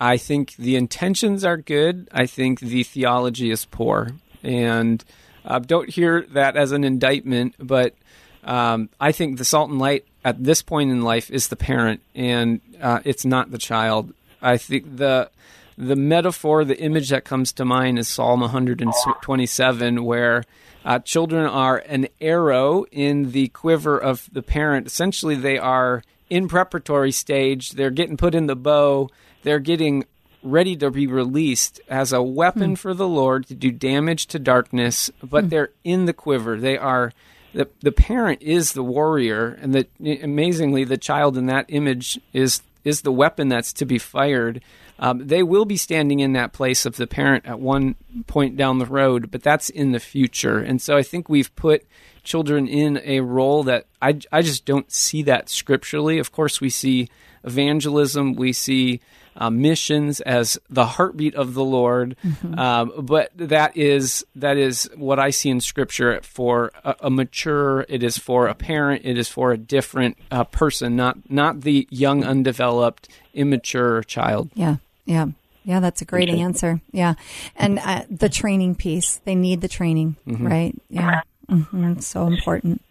I 0.01 0.17
think 0.17 0.57
the 0.57 0.77
intentions 0.77 1.45
are 1.45 1.57
good. 1.57 2.09
I 2.13 2.27
think 2.27 2.61
the 2.61 2.83
theology 2.83 3.51
is 3.51 3.65
poor. 3.65 4.11
And 4.43 5.05
uh, 5.45 5.61
don't 5.61 5.89
hear 5.89 6.27
that 6.33 6.57
as 6.57 6.73
an 6.73 6.85
indictment, 6.85 7.55
but 7.59 7.95
um, 8.43 8.91
I 9.01 9.13
think 9.13 9.39
the 9.39 9.45
salt 9.45 9.71
and 9.71 9.79
light 9.79 10.05
at 10.25 10.43
this 10.43 10.63
point 10.63 10.91
in 10.91 11.03
life 11.03 11.31
is 11.31 11.49
the 11.49 11.57
parent, 11.57 12.03
and 12.15 12.61
uh, 12.81 13.01
it's 13.05 13.25
not 13.25 13.51
the 13.51 13.59
child. 13.59 14.13
I 14.43 14.59
think 14.59 14.97
the 14.97 15.31
the 15.77 15.97
metaphor, 15.97 16.65
the 16.65 16.79
image 16.79 17.11
that 17.11 17.25
comes 17.25 17.53
to 17.55 17.65
mind 17.65 17.99
is 17.99 18.09
Psalm 18.09 18.41
127, 18.41 20.05
where 20.05 20.45
uh, 20.85 20.99
children 21.01 21.47
are 21.47 21.79
an 21.79 22.09
arrow 22.21 22.85
in 22.93 23.33
the 23.33 23.49
quiver 23.49 23.99
of 23.99 24.29
the 24.33 24.43
parent. 24.43 24.87
Essentially, 24.87 25.35
they 25.35 25.59
are 25.59 26.03
in 26.31 26.49
preparatory 26.49 27.13
stage. 27.13 27.71
They're 27.71 27.91
getting 27.91 28.17
put 28.17 28.35
in 28.35 28.47
the 28.47 28.57
bow 28.57 29.11
they're 29.45 29.61
getting 29.61 30.05
ready 30.43 30.75
to 30.77 30.91
be 30.91 31.07
released 31.07 31.81
as 31.89 32.13
a 32.13 32.23
weapon 32.23 32.71
hmm. 32.71 32.75
for 32.75 32.93
the 32.93 33.09
Lord 33.09 33.47
to 33.47 33.55
do 33.55 33.71
damage 33.71 34.27
to 34.27 34.39
darkness, 34.39 35.11
but 35.23 35.45
hmm. 35.45 35.51
they're 35.51 35.71
in 35.85 36.07
the 36.07 36.13
quiver. 36.13 36.59
They 36.59 36.77
are 36.77 37.13
the 37.53 37.69
the 37.81 37.93
parent 37.93 38.43
is 38.43 38.73
the 38.73 38.83
warrior, 38.83 39.57
and 39.61 39.73
the 39.73 39.87
amazingly 40.21 40.83
the 40.83 40.99
child 40.99 41.39
in 41.39 41.47
that 41.47 41.67
image 41.69 42.19
is 42.33 42.63
is 42.85 43.03
the 43.03 43.13
weapon 43.13 43.49
that's 43.49 43.73
to 43.75 43.87
be 43.87 43.99
fired. 43.99 44.61
Um, 44.99 45.27
they 45.27 45.43
will 45.43 45.65
be 45.65 45.77
standing 45.77 46.21
in 46.21 46.35
that 46.35 46.53
place 46.53 46.87
of 46.87 46.97
the 46.97 47.07
parent 47.07 47.47
at 47.47 47.59
one 47.59 47.97
point 48.27 48.57
down 48.57 48.79
the 48.79 48.87
road, 48.87 49.31
but 49.31 49.43
that's 49.43 49.71
in 49.71 49.93
the 49.93 50.01
future. 50.01 50.59
And 50.59 50.81
so 50.81 50.97
I 50.97 51.03
think 51.03 51.29
we've 51.29 51.55
put 51.57 51.85
children 52.23 52.69
in 52.69 53.01
a 53.05 53.21
role 53.21 53.65
that 53.65 53.87
I, 54.01 54.19
I 54.31 54.43
just 54.43 54.65
don't 54.65 54.91
see 54.93 55.23
that 55.25 55.49
scripturally. 55.49 56.19
Of 56.19 56.33
course, 56.33 56.61
we 56.61 56.71
see 56.71 57.09
evangelism, 57.43 58.35
we 58.35 58.53
see 58.53 59.01
uh, 59.37 59.51
missions 59.51 60.21
as 60.21 60.59
the 60.69 60.87
heartbeat 60.87 61.35
of 61.35 61.55
the 61.55 61.65
Lord. 61.65 62.17
Mm-hmm. 62.25 62.59
Um, 62.59 62.93
but 62.99 63.31
that 63.37 63.77
is 63.77 64.25
that 64.37 64.57
is 64.57 64.89
what 64.97 65.19
I 65.19 65.31
see 65.31 65.51
in 65.51 65.61
Scripture 65.61 66.21
for 66.23 66.73
a, 66.85 66.97
a, 67.01 67.11
mature. 67.11 67.87
It 67.89 68.03
is 68.03 68.19
for 68.19 68.47
a 68.47 68.55
parent. 68.55 69.03
It 69.05 69.19
is 69.19 69.29
for 69.29 69.53
a 69.53 69.59
different 69.59 70.19
uh, 70.31 70.45
person, 70.45 70.97
not 70.97 71.31
not 71.31 71.63
the 71.63 71.87
young, 71.91 72.25
undeveloped, 72.25 73.09
immature 73.33 74.03
child. 74.03 74.51
Yeah, 74.55 74.77
yeah. 75.05 75.27
Yeah, 75.67 75.81
that's 75.81 76.03
a 76.03 76.05
great 76.05 76.29
okay. 76.29 76.41
answer. 76.41 76.83
Yeah. 76.93 77.15
And 77.57 77.79
uh, 77.79 78.05
the 78.11 78.29
training 78.29 78.75
piece, 78.75 79.17
they 79.25 79.35
need 79.35 79.63
the 79.63 79.69
training, 79.69 80.17
mm-hmm. 80.27 80.47
right? 80.47 80.75
Yeah. 80.91 81.23
Mm-hmm. 81.51 81.93
It's 81.93 82.07
so 82.07 82.27
important. 82.27 82.83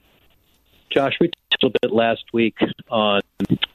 Josh, 0.91 1.13
we 1.19 1.27
talked 1.27 1.63
a 1.63 1.65
little 1.65 1.79
bit 1.81 1.91
last 1.91 2.23
week 2.33 2.55
on 2.89 3.21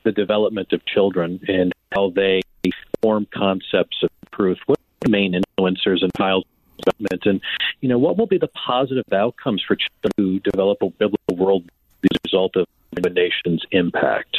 the 0.04 0.12
development 0.12 0.72
of 0.72 0.84
children 0.87 1.40
and 1.48 1.72
how 1.92 2.10
they 2.10 2.42
form 3.03 3.27
concepts 3.33 4.03
of 4.03 4.11
truth. 4.33 4.59
What 4.67 4.79
are 4.79 5.07
the 5.07 5.11
main 5.11 5.35
influencers 5.35 6.03
in 6.03 6.11
child 6.17 6.45
development? 6.79 7.27
And, 7.27 7.41
you 7.81 7.88
know, 7.88 7.99
what 7.99 8.17
will 8.17 8.27
be 8.27 8.38
the 8.38 8.49
positive 8.49 9.05
outcomes 9.12 9.62
for 9.67 9.77
children 9.77 10.12
who 10.17 10.41
develop 10.41 10.79
a 10.83 10.91
biblical 10.91 11.37
world 11.37 11.65
as 12.05 12.17
a 12.17 12.21
result 12.25 12.57
of 12.57 12.67
the 12.93 13.11
nation's 13.11 13.65
impact? 13.71 14.37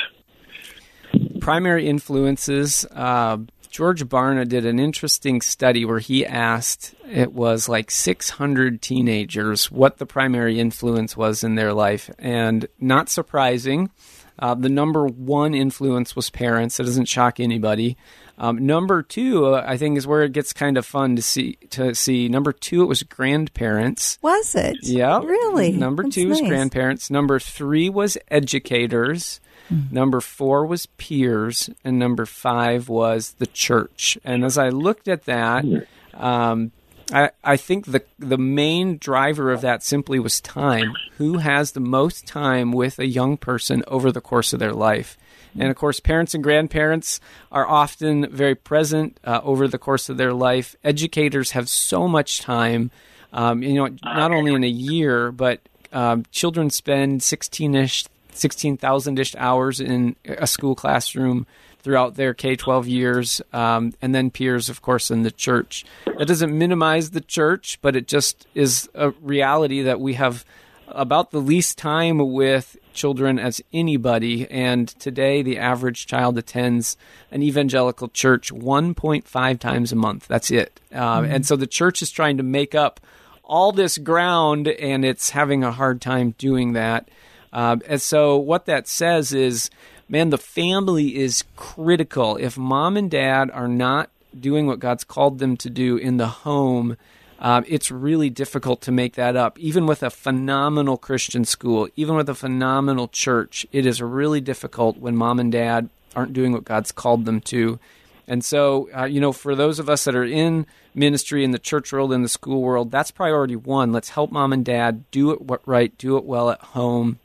Primary 1.40 1.88
influences. 1.88 2.86
Uh, 2.92 3.38
George 3.70 4.04
Barna 4.06 4.48
did 4.48 4.66
an 4.66 4.80
interesting 4.80 5.42
study 5.42 5.86
where 5.86 6.00
he 6.00 6.26
asked 6.26 6.96
it 7.08 7.34
was 7.34 7.70
like 7.70 7.92
600 7.92 8.82
teenagers 8.82 9.72
what 9.72 9.98
the 9.98 10.06
primary 10.08 10.60
influence 10.60 11.16
was 11.16 11.44
in 11.44 11.56
their 11.56 11.74
life. 11.74 12.10
And 12.18 12.68
not 12.80 13.10
surprising, 13.10 13.92
uh, 14.40 14.56
the 14.56 14.70
number 14.70 15.06
one 15.06 15.54
influence 15.54 16.16
was 16.16 16.30
parents. 16.30 16.80
It 16.80 16.84
doesn't 16.84 17.06
shock 17.06 17.40
anybody. 17.40 17.98
Um, 18.38 18.66
number 18.66 19.04
two, 19.04 19.48
uh, 19.48 19.64
I 19.68 19.76
think, 19.76 19.98
is 19.98 20.08
where 20.08 20.24
it 20.24 20.32
gets 20.32 20.54
kind 20.54 20.78
of 20.78 20.86
fun 20.86 21.18
to 21.18 21.22
see. 21.22 21.58
To 21.72 21.94
see 21.94 22.30
number 22.30 22.54
two, 22.54 22.82
it 22.82 22.86
was 22.86 23.04
grandparents. 23.04 24.18
Was 24.22 24.56
it? 24.56 24.78
Yeah, 24.82 25.20
really. 25.20 25.74
Number 25.74 26.04
That's 26.04 26.16
two 26.16 26.30
nice. 26.30 26.40
was 26.40 26.50
grandparents. 26.50 27.10
Number 27.10 27.40
three 27.40 27.90
was 27.90 28.18
educators. 28.30 29.42
Mm-hmm. 29.70 29.94
Number 29.94 30.22
four 30.22 30.66
was 30.66 30.86
peers, 30.86 31.70
and 31.84 32.00
number 32.00 32.26
five 32.26 32.88
was 32.88 33.34
the 33.40 33.46
church. 33.46 34.18
And 34.24 34.46
as 34.46 34.58
I 34.58 34.70
looked 34.70 35.08
at 35.08 35.26
that, 35.26 35.66
um, 36.14 36.72
I, 37.12 37.32
I 37.44 37.58
think 37.58 37.86
the 37.86 38.04
the 38.18 38.38
main 38.38 38.98
driver 38.98 39.52
of 39.52 39.62
that 39.62 39.84
simply 39.84 40.20
was 40.20 40.42
time. 40.42 40.94
Who 41.18 41.38
has 41.38 41.72
the 41.72 41.80
most 41.80 42.28
time 42.28 42.72
with 42.72 43.00
a 43.00 43.08
young 43.08 43.38
person 43.38 43.84
over 43.88 44.12
the 44.12 44.22
course 44.22 44.54
of 44.54 44.60
their 44.60 44.74
life? 44.74 45.18
And 45.58 45.70
of 45.70 45.76
course, 45.76 46.00
parents 46.00 46.34
and 46.34 46.44
grandparents 46.44 47.20
are 47.52 47.68
often 47.68 48.30
very 48.30 48.56
present 48.56 49.20
uh, 49.24 49.42
over 49.44 49.68
the 49.68 49.80
course 49.80 50.10
of 50.10 50.18
their 50.18 50.34
life. 50.34 50.76
Educators 50.84 51.52
have 51.52 51.68
so 51.68 52.08
much 52.08 52.42
time, 52.42 52.92
um, 53.34 53.64
you 53.64 53.74
know, 53.74 53.90
not 54.04 54.32
only 54.32 54.54
in 54.54 54.64
a 54.64 54.68
year, 54.68 55.32
but 55.32 55.60
um, 55.92 56.24
children 56.32 56.70
spend 56.70 57.24
16 57.24 57.76
ish, 57.76 58.06
16,000 58.32 59.20
ish 59.20 59.36
hours 59.36 59.80
in 59.80 60.16
a 60.26 60.46
school 60.46 60.76
classroom 60.76 61.48
throughout 61.80 62.16
their 62.16 62.34
K 62.34 62.56
12 62.56 62.88
years, 62.88 63.42
um, 63.54 63.94
and 64.02 64.14
then 64.14 64.30
peers, 64.30 64.70
of 64.70 64.82
course, 64.82 65.10
in 65.10 65.24
the 65.24 65.32
church. 65.32 65.86
That 66.06 66.28
doesn't 66.28 66.58
minimize 66.58 67.12
the 67.12 67.22
church, 67.22 67.80
but 67.82 67.96
it 67.96 68.08
just 68.08 68.48
is 68.54 68.90
a 68.94 69.12
reality 69.22 69.82
that 69.84 70.00
we 70.00 70.14
have 70.16 70.46
about 70.88 71.32
the 71.32 71.40
least 71.40 71.78
time 71.78 72.32
with 72.32 72.78
children 72.94 73.40
as 73.40 73.62
anybody. 73.72 74.50
And 74.50 74.88
today, 74.88 75.42
the 75.42 75.58
average 75.58 76.08
child 76.08 76.38
attends 76.38 76.98
an 77.32 77.44
evangelical 77.44 78.10
church 78.10 78.52
1.5 78.52 79.60
times 79.60 79.92
a 79.92 79.96
month. 79.96 80.28
That's 80.28 80.52
it. 80.52 80.80
Uh, 80.94 81.22
mm-hmm. 81.22 81.32
And 81.32 81.46
so 81.46 81.56
the 81.56 81.68
church 81.68 82.02
is 82.02 82.12
trying 82.12 82.38
to 82.38 82.44
make 82.44 82.76
up 82.76 83.00
all 83.44 83.72
this 83.72 83.98
ground, 83.98 84.68
and 84.68 85.04
it's 85.04 85.32
having 85.32 85.64
a 85.64 85.72
hard 85.72 86.02
time 86.02 86.36
doing 86.38 86.74
that. 86.74 87.10
Uh, 87.52 87.78
and 87.88 88.02
so, 88.02 88.38
what 88.38 88.66
that 88.68 88.88
says 88.88 89.34
is 89.34 89.72
man, 90.10 90.32
the 90.32 90.38
family 90.38 91.16
is 91.16 91.44
critical. 91.56 92.36
If 92.38 92.58
mom 92.58 92.98
and 92.98 93.10
dad 93.10 93.52
are 93.52 93.68
not 93.68 94.10
doing 94.38 94.68
what 94.68 94.80
God's 94.80 95.04
called 95.04 95.40
them 95.40 95.56
to 95.58 95.70
do 95.70 95.98
in 95.98 96.18
the 96.18 96.28
home, 96.28 96.98
um, 97.40 97.64
it's 97.68 97.90
really 97.90 98.30
difficult 98.30 98.82
to 98.82 98.92
make 98.92 99.16
that 99.16 99.36
up. 99.36 99.58
Even 99.60 99.86
with 99.86 100.04
a 100.04 100.10
phenomenal 100.10 100.98
Christian 100.98 101.46
school, 101.46 101.88
even 101.96 102.16
with 102.16 102.28
a 102.28 102.36
phenomenal 102.36 103.08
church, 103.08 103.66
it 103.72 103.86
is 103.86 104.02
really 104.02 104.42
difficult 104.42 104.98
when 104.98 105.16
mom 105.16 105.40
and 105.40 105.52
dad 105.52 105.90
aren't 106.16 106.34
doing 106.34 106.52
what 106.52 106.66
God's 106.66 106.92
called 106.92 107.26
them 107.26 107.40
to. 107.42 107.80
And 108.28 108.44
so, 108.44 108.90
uh, 108.96 109.06
you 109.06 109.20
know, 109.20 109.32
for 109.32 109.56
those 109.56 109.80
of 109.80 109.90
us 109.90 110.04
that 110.04 110.16
are 110.16 110.24
in 110.24 110.68
ministry 110.94 111.44
in 111.44 111.52
the 111.52 111.60
church 111.60 111.92
world, 111.92 112.14
in 112.14 112.22
the 112.22 112.30
school 112.30 112.62
world, 112.62 112.92
that's 112.92 113.10
priority 113.10 113.56
one. 113.56 113.92
Let's 113.92 114.10
help 114.10 114.32
mom 114.32 114.54
and 114.54 114.66
dad 114.66 115.10
do 115.12 115.32
it 115.32 115.40
right, 115.66 115.98
do 115.98 116.18
it 116.18 116.26
well 116.26 116.50
at 116.52 116.62
home, 116.62 117.20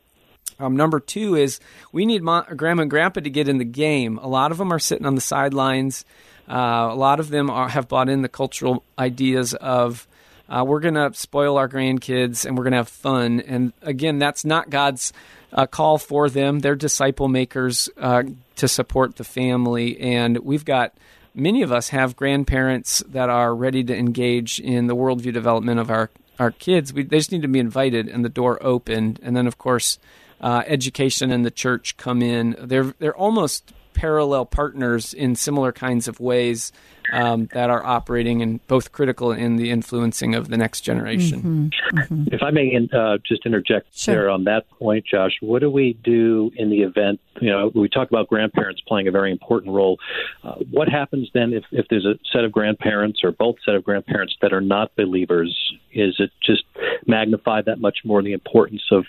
um, 0.58 0.76
number 0.76 1.00
two 1.00 1.34
is 1.34 1.61
we 1.92 2.06
need 2.06 2.23
mom, 2.23 2.44
grandma 2.56 2.82
and 2.82 2.90
grandpa 2.90 3.20
to 3.20 3.30
get 3.30 3.49
in 3.49 3.58
the 3.58 3.64
game. 3.64 4.18
A 4.18 4.28
lot 4.28 4.52
of 4.52 4.58
them 4.58 4.73
are 4.73 4.78
sitting 4.78 5.06
on 5.06 5.14
the 5.14 5.20
sidelines. 5.20 6.04
Uh, 6.49 6.88
a 6.90 6.94
lot 6.94 7.20
of 7.20 7.30
them 7.30 7.50
are, 7.50 7.68
have 7.68 7.88
bought 7.88 8.08
in 8.08 8.23
the 8.23 8.28
cultural 8.28 8.84
ideas 8.99 9.54
of 9.54 10.06
uh, 10.49 10.64
we're 10.66 10.80
going 10.80 10.94
to 10.94 11.12
spoil 11.14 11.56
our 11.56 11.68
grandkids 11.68 12.44
and 12.44 12.56
we're 12.56 12.64
going 12.64 12.73
to 12.73 12.78
have 12.78 12.88
fun. 12.88 13.40
And 13.40 13.73
again, 13.82 14.18
that's 14.18 14.44
not 14.44 14.70
God's 14.70 15.12
uh, 15.52 15.66
call 15.66 15.99
for 15.99 16.28
them. 16.28 16.61
They're 16.61 16.75
disciple 16.75 17.28
makers 17.28 17.88
uh, 17.96 18.25
to 18.56 18.68
support 18.68 19.16
the 19.16 19.25
family. 19.25 19.99
And 20.00 20.38
we've 20.38 20.64
got 20.64 20.92
many 21.34 21.62
of 21.62 21.73
us 21.73 21.88
have 21.88 22.16
grandparents 22.16 23.02
that 23.08 23.30
are 23.30 23.54
ready 23.54 23.82
to 23.84 23.96
engage 23.96 24.61
in 24.61 24.87
the 24.87 24.96
worldview 24.96 25.32
development 25.32 25.80
of 25.80 25.90
our, 25.90 26.11
our 26.38 26.50
kids. 26.50 26.92
We, 26.92 27.04
they 27.04 27.18
just 27.18 27.32
need 27.32 27.42
to 27.42 27.49
be 27.49 27.58
invited 27.58 28.08
and 28.08 28.25
the 28.25 28.28
door 28.28 28.58
opened. 28.64 29.20
And 29.23 29.34
then, 29.37 29.46
of 29.46 29.56
course, 29.56 29.99
uh, 30.45 30.63
education 30.67 31.31
and 31.33 31.43
the 31.43 31.51
church 31.51 31.97
come 31.97 32.21
in. 32.21 32.55
They're 32.61 32.95
they're 32.99 33.17
almost 33.17 33.73
parallel 33.95 34.45
partners 34.47 35.15
in 35.15 35.35
similar 35.37 35.73
kinds 35.73 36.09
of 36.09 36.21
ways 36.21 36.73
um, 37.13 37.49
that 37.53 37.71
are 37.71 37.85
operating 37.85 38.43
and 38.43 38.67
both 38.67 38.93
critical 38.93 39.33
in 39.33 39.57
the 39.57 39.71
influencing 39.71 40.35
of 40.35 40.49
the 40.49 40.57
next 40.57 40.81
generation. 40.81 41.71
Mm-hmm. 41.73 41.99
Mm-hmm. 41.99 42.35
If 42.35 42.43
I 42.43 42.51
may 42.51 42.77
uh, 42.93 43.19
just 43.27 43.47
interject 43.47 43.97
sure. 43.97 44.15
there 44.15 44.31
on 44.31 44.45
that 44.45 44.69
point, 44.71 45.05
Josh, 45.07 45.33
what 45.41 45.61
do 45.61 45.71
we 45.71 45.99
do 46.03 46.51
in 46.57 46.71
the 46.71 46.83
event? 46.83 47.21
You 47.41 47.51
know, 47.51 47.71
we 47.75 47.89
talk 47.89 48.09
about 48.09 48.29
grandparents 48.29 48.81
playing 48.87 49.09
a 49.09 49.11
very 49.11 49.31
important 49.31 49.73
role. 49.73 49.99
Uh, 50.43 50.57
what 50.71 50.89
happens 50.89 51.29
then 51.35 51.53
if, 51.53 51.65
if 51.73 51.87
there's 51.89 52.07
a 52.07 52.19
set 52.33 52.45
of 52.45 52.53
grandparents 52.53 53.21
or 53.23 53.33
both 53.33 53.57
set 53.65 53.75
of 53.75 53.85
grandparents 53.85 54.35
that 54.43 54.53
are 54.53 54.61
not 54.61 54.95
believers? 54.97 55.55
Is 55.93 56.17
it 56.19 56.31
just 56.45 56.65
magnify 57.07 57.63
that 57.63 57.81
much 57.81 57.99
more 58.05 58.23
the 58.23 58.33
importance 58.33 58.83
of 58.91 59.05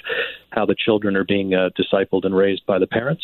how 0.52 0.66
the 0.66 0.76
children 0.76 1.16
are 1.16 1.24
being 1.24 1.54
uh, 1.54 1.70
discipled 1.80 2.26
and 2.26 2.36
raised 2.36 2.66
by 2.66 2.80
the 2.80 2.88
parents? 2.88 3.24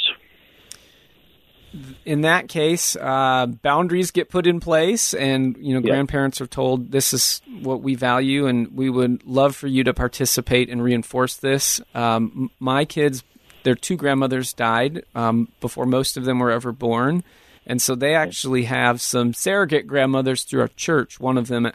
In 2.05 2.21
that 2.21 2.49
case, 2.49 2.95
uh, 2.95 3.45
boundaries 3.47 4.11
get 4.11 4.29
put 4.29 4.45
in 4.45 4.59
place, 4.59 5.13
and 5.13 5.55
you 5.57 5.73
know, 5.73 5.79
yeah. 5.79 5.93
grandparents 5.93 6.41
are 6.41 6.47
told 6.47 6.91
this 6.91 7.13
is 7.13 7.41
what 7.61 7.81
we 7.81 7.95
value, 7.95 8.47
and 8.47 8.75
we 8.75 8.89
would 8.89 9.25
love 9.25 9.55
for 9.55 9.67
you 9.67 9.83
to 9.83 9.93
participate 9.93 10.69
and 10.69 10.83
reinforce 10.83 11.37
this. 11.37 11.79
Um, 11.95 12.51
my 12.59 12.85
kids, 12.85 13.23
their 13.63 13.75
two 13.75 13.95
grandmothers 13.95 14.53
died 14.53 15.03
um, 15.15 15.47
before 15.61 15.85
most 15.85 16.17
of 16.17 16.25
them 16.25 16.39
were 16.39 16.51
ever 16.51 16.71
born, 16.71 17.23
and 17.65 17.81
so 17.81 17.95
they 17.95 18.15
actually 18.15 18.63
have 18.63 18.99
some 18.99 19.33
surrogate 19.33 19.87
grandmothers 19.87 20.43
through 20.43 20.61
our 20.61 20.69
church. 20.69 21.19
One 21.19 21.37
of 21.37 21.47
them, 21.47 21.71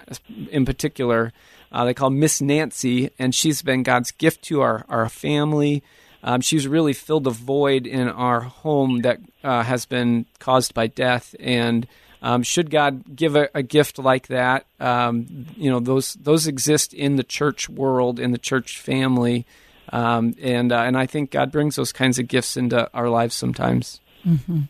in 0.50 0.64
particular, 0.66 1.32
uh, 1.72 1.84
they 1.84 1.94
call 1.94 2.10
Miss 2.10 2.40
Nancy, 2.40 3.10
and 3.18 3.34
she's 3.34 3.62
been 3.62 3.82
God's 3.82 4.10
gift 4.10 4.42
to 4.44 4.60
our 4.60 4.84
our 4.88 5.08
family 5.08 5.82
um, 6.26 6.40
she's 6.40 6.66
really 6.66 6.92
filled 6.92 7.26
a 7.28 7.30
void 7.30 7.87
in 7.87 8.09
our 8.09 8.40
home 8.40 9.02
that 9.02 9.21
uh, 9.45 9.62
has 9.62 9.87
been 9.87 10.26
caused 10.40 10.75
by 10.75 10.88
death. 10.88 11.37
And 11.38 11.87
um, 12.21 12.42
should 12.42 12.68
God 12.68 13.14
give 13.14 13.37
a, 13.37 13.49
a 13.54 13.62
gift 13.62 13.97
like 14.00 14.26
that, 14.26 14.66
um, 14.80 15.47
you 15.56 15.71
know, 15.71 15.78
those 15.78 16.14
those 16.14 16.49
exist 16.49 16.92
in 16.92 17.14
the 17.14 17.23
church 17.23 17.68
world, 17.68 18.18
in 18.18 18.33
the 18.33 18.38
church 18.38 18.80
family, 18.80 19.47
um, 19.90 20.35
and 20.42 20.73
uh, 20.73 20.80
and 20.80 20.97
I 20.99 21.06
think 21.06 21.30
God 21.30 21.52
brings 21.52 21.76
those 21.76 21.92
kinds 21.92 22.18
of 22.18 22.26
gifts 22.26 22.56
into 22.56 22.90
our 22.92 23.09
lives 23.09 23.37
sometimes. 23.37 24.00
Mm-hmm. 24.26 24.62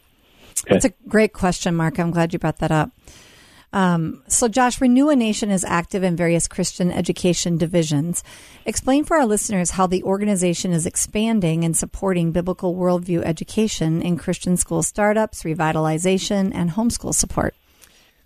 That's 0.68 0.84
a 0.84 0.92
great 1.08 1.32
question, 1.32 1.74
Mark. 1.74 1.98
I'm 1.98 2.10
glad 2.10 2.34
you 2.34 2.38
brought 2.38 2.58
that 2.58 2.72
up. 2.72 2.90
Um, 3.72 4.22
so, 4.28 4.48
Josh, 4.48 4.80
Renew 4.80 5.10
a 5.10 5.16
Nation 5.16 5.50
is 5.50 5.64
active 5.64 6.02
in 6.02 6.16
various 6.16 6.48
Christian 6.48 6.90
education 6.90 7.58
divisions. 7.58 8.22
Explain 8.64 9.04
for 9.04 9.16
our 9.16 9.26
listeners 9.26 9.70
how 9.70 9.86
the 9.86 10.02
organization 10.04 10.72
is 10.72 10.86
expanding 10.86 11.64
and 11.64 11.76
supporting 11.76 12.32
biblical 12.32 12.74
worldview 12.74 13.22
education 13.22 14.02
in 14.02 14.16
Christian 14.16 14.56
school 14.56 14.82
startups, 14.82 15.42
revitalization, 15.42 16.52
and 16.54 16.70
homeschool 16.70 17.14
support. 17.14 17.54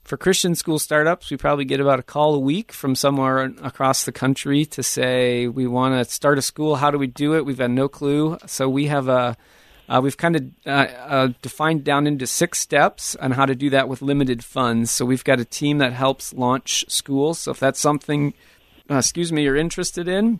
For 0.05 0.17
Christian 0.17 0.55
school 0.55 0.79
startups, 0.79 1.31
we 1.31 1.37
probably 1.37 1.65
get 1.65 1.81
about 1.81 2.01
a 2.01 2.03
call 2.03 2.35
a 2.35 2.39
week 2.39 2.73
from 2.73 2.95
somewhere 2.95 3.53
across 3.63 4.05
the 4.05 4.13
country 4.13 4.65
to 4.67 4.83
say, 4.83 5.47
We 5.47 5.67
want 5.67 5.95
to 5.95 6.13
start 6.13 6.39
a 6.39 6.43
school. 6.43 6.77
How 6.77 6.91
do 6.91 6.99
we 6.99 7.07
do 7.07 7.35
it? 7.35 7.45
We've 7.45 7.59
got 7.59 7.71
no 7.71 7.89
clue. 7.89 8.39
So, 8.47 8.69
we 8.69 8.87
have 8.87 9.09
a 9.09 9.37
uh, 9.91 10.01
we've 10.01 10.17
kind 10.17 10.37
of 10.37 10.45
uh, 10.65 10.71
uh, 10.71 11.29
defined 11.43 11.83
down 11.83 12.07
into 12.07 12.25
six 12.25 12.61
steps 12.61 13.17
on 13.17 13.33
how 13.33 13.45
to 13.45 13.57
do 13.57 13.69
that 13.71 13.89
with 13.89 14.01
limited 14.01 14.45
funds. 14.45 14.89
So 14.89 15.05
we've 15.05 15.25
got 15.25 15.41
a 15.41 15.45
team 15.45 15.79
that 15.79 15.93
helps 15.93 16.33
launch 16.33 16.85
schools. 16.87 17.41
So 17.41 17.51
if 17.51 17.59
that's 17.59 17.81
something, 17.81 18.33
uh, 18.89 18.99
excuse 18.99 19.33
me, 19.33 19.43
you're 19.43 19.57
interested 19.57 20.07
in, 20.07 20.39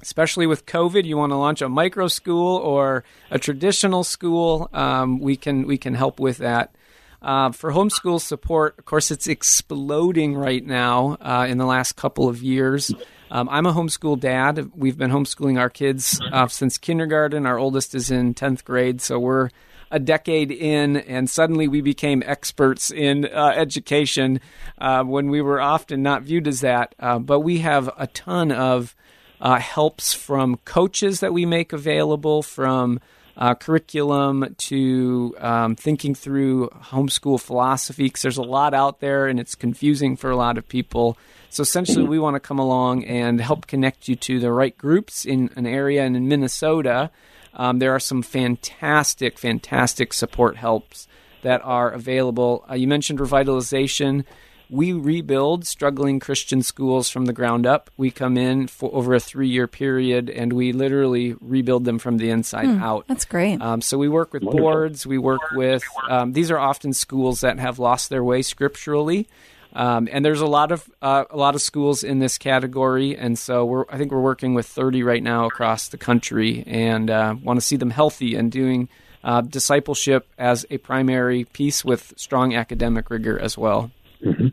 especially 0.00 0.46
with 0.46 0.64
COVID, 0.64 1.04
you 1.04 1.18
want 1.18 1.30
to 1.32 1.36
launch 1.36 1.60
a 1.60 1.68
micro 1.68 2.08
school 2.08 2.56
or 2.56 3.04
a 3.30 3.38
traditional 3.38 4.02
school, 4.02 4.70
um, 4.72 5.20
we 5.20 5.36
can 5.36 5.66
we 5.66 5.76
can 5.76 5.94
help 5.94 6.18
with 6.18 6.38
that. 6.38 6.74
Uh, 7.20 7.50
for 7.50 7.72
homeschool 7.72 8.20
support, 8.20 8.78
of 8.78 8.86
course, 8.86 9.10
it's 9.10 9.26
exploding 9.26 10.34
right 10.34 10.64
now 10.64 11.18
uh, 11.20 11.46
in 11.46 11.58
the 11.58 11.66
last 11.66 11.96
couple 11.96 12.30
of 12.30 12.42
years. 12.42 12.94
Um, 13.30 13.48
I'm 13.48 13.66
a 13.66 13.72
homeschool 13.72 14.20
dad. 14.20 14.70
We've 14.74 14.96
been 14.96 15.10
homeschooling 15.10 15.58
our 15.58 15.70
kids 15.70 16.20
uh, 16.32 16.46
since 16.46 16.78
kindergarten. 16.78 17.44
Our 17.44 17.58
oldest 17.58 17.94
is 17.94 18.10
in 18.10 18.34
10th 18.34 18.64
grade, 18.64 19.00
so 19.00 19.18
we're 19.18 19.50
a 19.90 19.98
decade 19.98 20.50
in, 20.50 20.96
and 20.96 21.28
suddenly 21.28 21.68
we 21.68 21.80
became 21.80 22.22
experts 22.26 22.90
in 22.90 23.24
uh, 23.26 23.52
education 23.56 24.40
uh, 24.78 25.02
when 25.02 25.28
we 25.28 25.40
were 25.40 25.60
often 25.60 26.02
not 26.02 26.22
viewed 26.22 26.46
as 26.46 26.60
that. 26.60 26.94
Uh, 27.00 27.18
but 27.18 27.40
we 27.40 27.58
have 27.58 27.90
a 27.98 28.06
ton 28.08 28.52
of 28.52 28.94
uh, 29.40 29.58
helps 29.58 30.12
from 30.12 30.58
coaches 30.64 31.20
that 31.20 31.32
we 31.32 31.44
make 31.44 31.72
available, 31.72 32.42
from 32.42 33.00
uh, 33.36 33.54
curriculum 33.54 34.54
to 34.56 35.34
um, 35.38 35.76
thinking 35.76 36.14
through 36.14 36.68
homeschool 36.68 37.40
philosophy, 37.40 38.04
because 38.04 38.22
there's 38.22 38.38
a 38.38 38.42
lot 38.42 38.72
out 38.72 39.00
there 39.00 39.26
and 39.26 39.38
it's 39.38 39.54
confusing 39.54 40.16
for 40.16 40.30
a 40.30 40.36
lot 40.36 40.56
of 40.56 40.66
people. 40.68 41.18
So 41.50 41.62
essentially, 41.62 42.04
we 42.04 42.18
want 42.18 42.34
to 42.34 42.40
come 42.40 42.58
along 42.58 43.04
and 43.04 43.40
help 43.40 43.66
connect 43.66 44.08
you 44.08 44.16
to 44.16 44.40
the 44.40 44.52
right 44.52 44.76
groups 44.76 45.24
in 45.24 45.50
an 45.56 45.66
area. 45.66 46.04
And 46.04 46.16
in 46.16 46.28
Minnesota, 46.28 47.10
um, 47.54 47.78
there 47.78 47.92
are 47.94 48.00
some 48.00 48.22
fantastic, 48.22 49.38
fantastic 49.38 50.12
support 50.12 50.56
helps 50.56 51.08
that 51.42 51.60
are 51.64 51.90
available. 51.90 52.64
Uh, 52.68 52.74
you 52.74 52.86
mentioned 52.86 53.18
revitalization. 53.18 54.24
We 54.68 54.92
rebuild 54.92 55.64
struggling 55.64 56.18
Christian 56.18 56.60
schools 56.62 57.08
from 57.08 57.26
the 57.26 57.32
ground 57.32 57.66
up. 57.66 57.88
We 57.96 58.10
come 58.10 58.36
in 58.36 58.66
for 58.66 58.92
over 58.92 59.14
a 59.14 59.20
three 59.20 59.48
year 59.48 59.68
period 59.68 60.28
and 60.28 60.52
we 60.52 60.72
literally 60.72 61.36
rebuild 61.40 61.84
them 61.84 62.00
from 62.00 62.18
the 62.18 62.30
inside 62.30 62.66
hmm, 62.66 62.82
out. 62.82 63.06
That's 63.06 63.24
great. 63.24 63.62
Um, 63.62 63.80
so 63.80 63.96
we 63.96 64.08
work 64.08 64.32
with 64.32 64.42
Wonderful. 64.42 64.68
boards, 64.68 65.06
we 65.06 65.18
work 65.18 65.40
with, 65.52 65.84
um, 66.10 66.32
these 66.32 66.50
are 66.50 66.58
often 66.58 66.92
schools 66.92 67.42
that 67.42 67.60
have 67.60 67.78
lost 67.78 68.10
their 68.10 68.24
way 68.24 68.42
scripturally. 68.42 69.28
Um, 69.76 70.08
and 70.10 70.24
there's 70.24 70.40
a 70.40 70.46
lot 70.46 70.72
of 70.72 70.88
uh, 71.02 71.24
a 71.28 71.36
lot 71.36 71.54
of 71.54 71.60
schools 71.60 72.02
in 72.02 72.18
this 72.18 72.38
category, 72.38 73.14
and 73.14 73.38
so 73.38 73.62
we're 73.66 73.84
I 73.90 73.98
think 73.98 74.10
we're 74.10 74.22
working 74.22 74.54
with 74.54 74.66
30 74.66 75.02
right 75.02 75.22
now 75.22 75.44
across 75.44 75.88
the 75.88 75.98
country, 75.98 76.64
and 76.66 77.10
uh, 77.10 77.36
want 77.42 77.58
to 77.58 77.60
see 77.60 77.76
them 77.76 77.90
healthy 77.90 78.36
and 78.36 78.50
doing 78.50 78.88
uh, 79.22 79.42
discipleship 79.42 80.26
as 80.38 80.64
a 80.70 80.78
primary 80.78 81.44
piece 81.44 81.84
with 81.84 82.14
strong 82.16 82.54
academic 82.54 83.10
rigor 83.10 83.38
as 83.38 83.58
well. 83.58 83.90
Mm-hmm. 84.24 84.46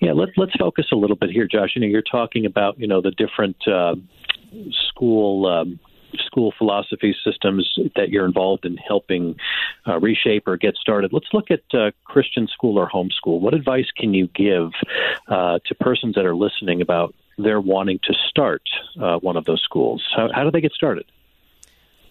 Yeah, 0.00 0.14
let's 0.14 0.32
let's 0.36 0.56
focus 0.58 0.86
a 0.92 0.96
little 0.96 1.16
bit 1.16 1.30
here, 1.30 1.46
Josh. 1.46 1.70
You 1.76 1.82
know, 1.82 1.86
you're 1.86 2.02
talking 2.02 2.44
about 2.44 2.76
you 2.76 2.88
know 2.88 3.00
the 3.00 3.12
different 3.12 3.56
uh, 3.68 3.94
school 4.88 5.46
um, 5.46 5.78
school 6.26 6.52
philosophy 6.56 7.14
systems 7.24 7.78
that 7.96 8.10
you're 8.10 8.26
involved 8.26 8.64
in 8.64 8.76
helping 8.76 9.36
uh, 9.86 9.98
reshape 9.98 10.46
or 10.46 10.56
get 10.56 10.76
started. 10.76 11.12
Let's 11.12 11.28
look 11.32 11.50
at 11.50 11.62
uh, 11.72 11.90
Christian 12.04 12.48
school 12.48 12.78
or 12.78 12.88
homeschool. 12.88 13.40
What 13.40 13.54
advice 13.54 13.86
can 13.96 14.14
you 14.14 14.28
give 14.28 14.70
uh, 15.28 15.58
to 15.66 15.74
persons 15.76 16.14
that 16.14 16.24
are 16.24 16.34
listening 16.34 16.80
about 16.80 17.14
their 17.38 17.60
wanting 17.60 17.98
to 18.04 18.14
start 18.28 18.62
uh, 19.00 19.18
one 19.18 19.36
of 19.36 19.44
those 19.44 19.62
schools? 19.62 20.02
How, 20.14 20.28
how 20.34 20.44
do 20.44 20.50
they 20.50 20.60
get 20.60 20.72
started? 20.72 21.06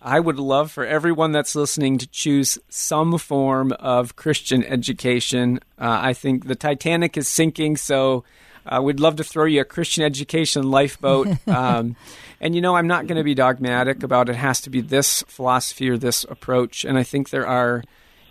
I 0.01 0.19
would 0.19 0.39
love 0.39 0.71
for 0.71 0.85
everyone 0.85 1.33
that's 1.33 1.55
listening 1.55 1.97
to 1.97 2.07
choose 2.07 2.57
some 2.69 3.17
form 3.17 3.73
of 3.73 4.15
Christian 4.15 4.63
education. 4.63 5.59
Uh, 5.77 5.99
I 6.01 6.13
think 6.13 6.47
the 6.47 6.55
Titanic 6.55 7.17
is 7.17 7.27
sinking, 7.27 7.75
so 7.75 8.23
uh, 8.65 8.81
we'd 8.81 8.99
love 8.99 9.17
to 9.17 9.23
throw 9.23 9.45
you 9.45 9.61
a 9.61 9.65
Christian 9.65 10.03
education 10.03 10.69
lifeboat. 10.69 11.27
Um, 11.49 11.95
and 12.41 12.55
you 12.55 12.61
know, 12.61 12.75
I'm 12.75 12.87
not 12.87 13.07
going 13.07 13.17
to 13.17 13.23
be 13.23 13.35
dogmatic 13.35 14.03
about 14.03 14.29
it 14.29 14.35
has 14.35 14.61
to 14.61 14.69
be 14.69 14.81
this 14.81 15.23
philosophy 15.27 15.89
or 15.89 15.97
this 15.97 16.23
approach. 16.25 16.85
And 16.85 16.97
I 16.97 17.03
think 17.03 17.29
there 17.29 17.47
are, 17.47 17.83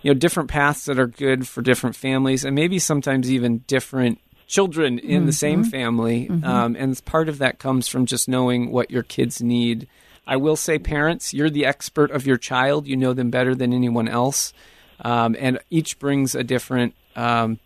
you 0.02 0.12
know, 0.12 0.18
different 0.18 0.48
paths 0.48 0.86
that 0.86 0.98
are 0.98 1.06
good 1.06 1.46
for 1.46 1.62
different 1.62 1.96
families, 1.96 2.44
and 2.44 2.54
maybe 2.54 2.78
sometimes 2.78 3.30
even 3.30 3.58
different 3.66 4.20
children 4.46 4.98
in 4.98 5.18
mm-hmm. 5.18 5.26
the 5.26 5.32
same 5.32 5.62
family. 5.62 6.26
Mm-hmm. 6.28 6.44
Um, 6.44 6.76
and 6.76 7.04
part 7.04 7.28
of 7.28 7.38
that 7.38 7.58
comes 7.58 7.86
from 7.86 8.06
just 8.06 8.28
knowing 8.28 8.72
what 8.72 8.90
your 8.90 9.02
kids 9.02 9.42
need. 9.42 9.86
I 10.26 10.36
will 10.36 10.56
say, 10.56 10.78
parents, 10.78 11.32
you're 11.32 11.50
the 11.50 11.66
expert 11.66 12.10
of 12.10 12.26
your 12.26 12.36
child. 12.36 12.86
You 12.86 12.96
know 12.96 13.12
them 13.12 13.30
better 13.30 13.54
than 13.54 13.72
anyone 13.72 14.08
else. 14.08 14.52
Um, 15.00 15.36
and 15.38 15.58
each 15.70 15.98
brings 15.98 16.34
a 16.34 16.42
different 16.42 16.94
um, 17.14 17.58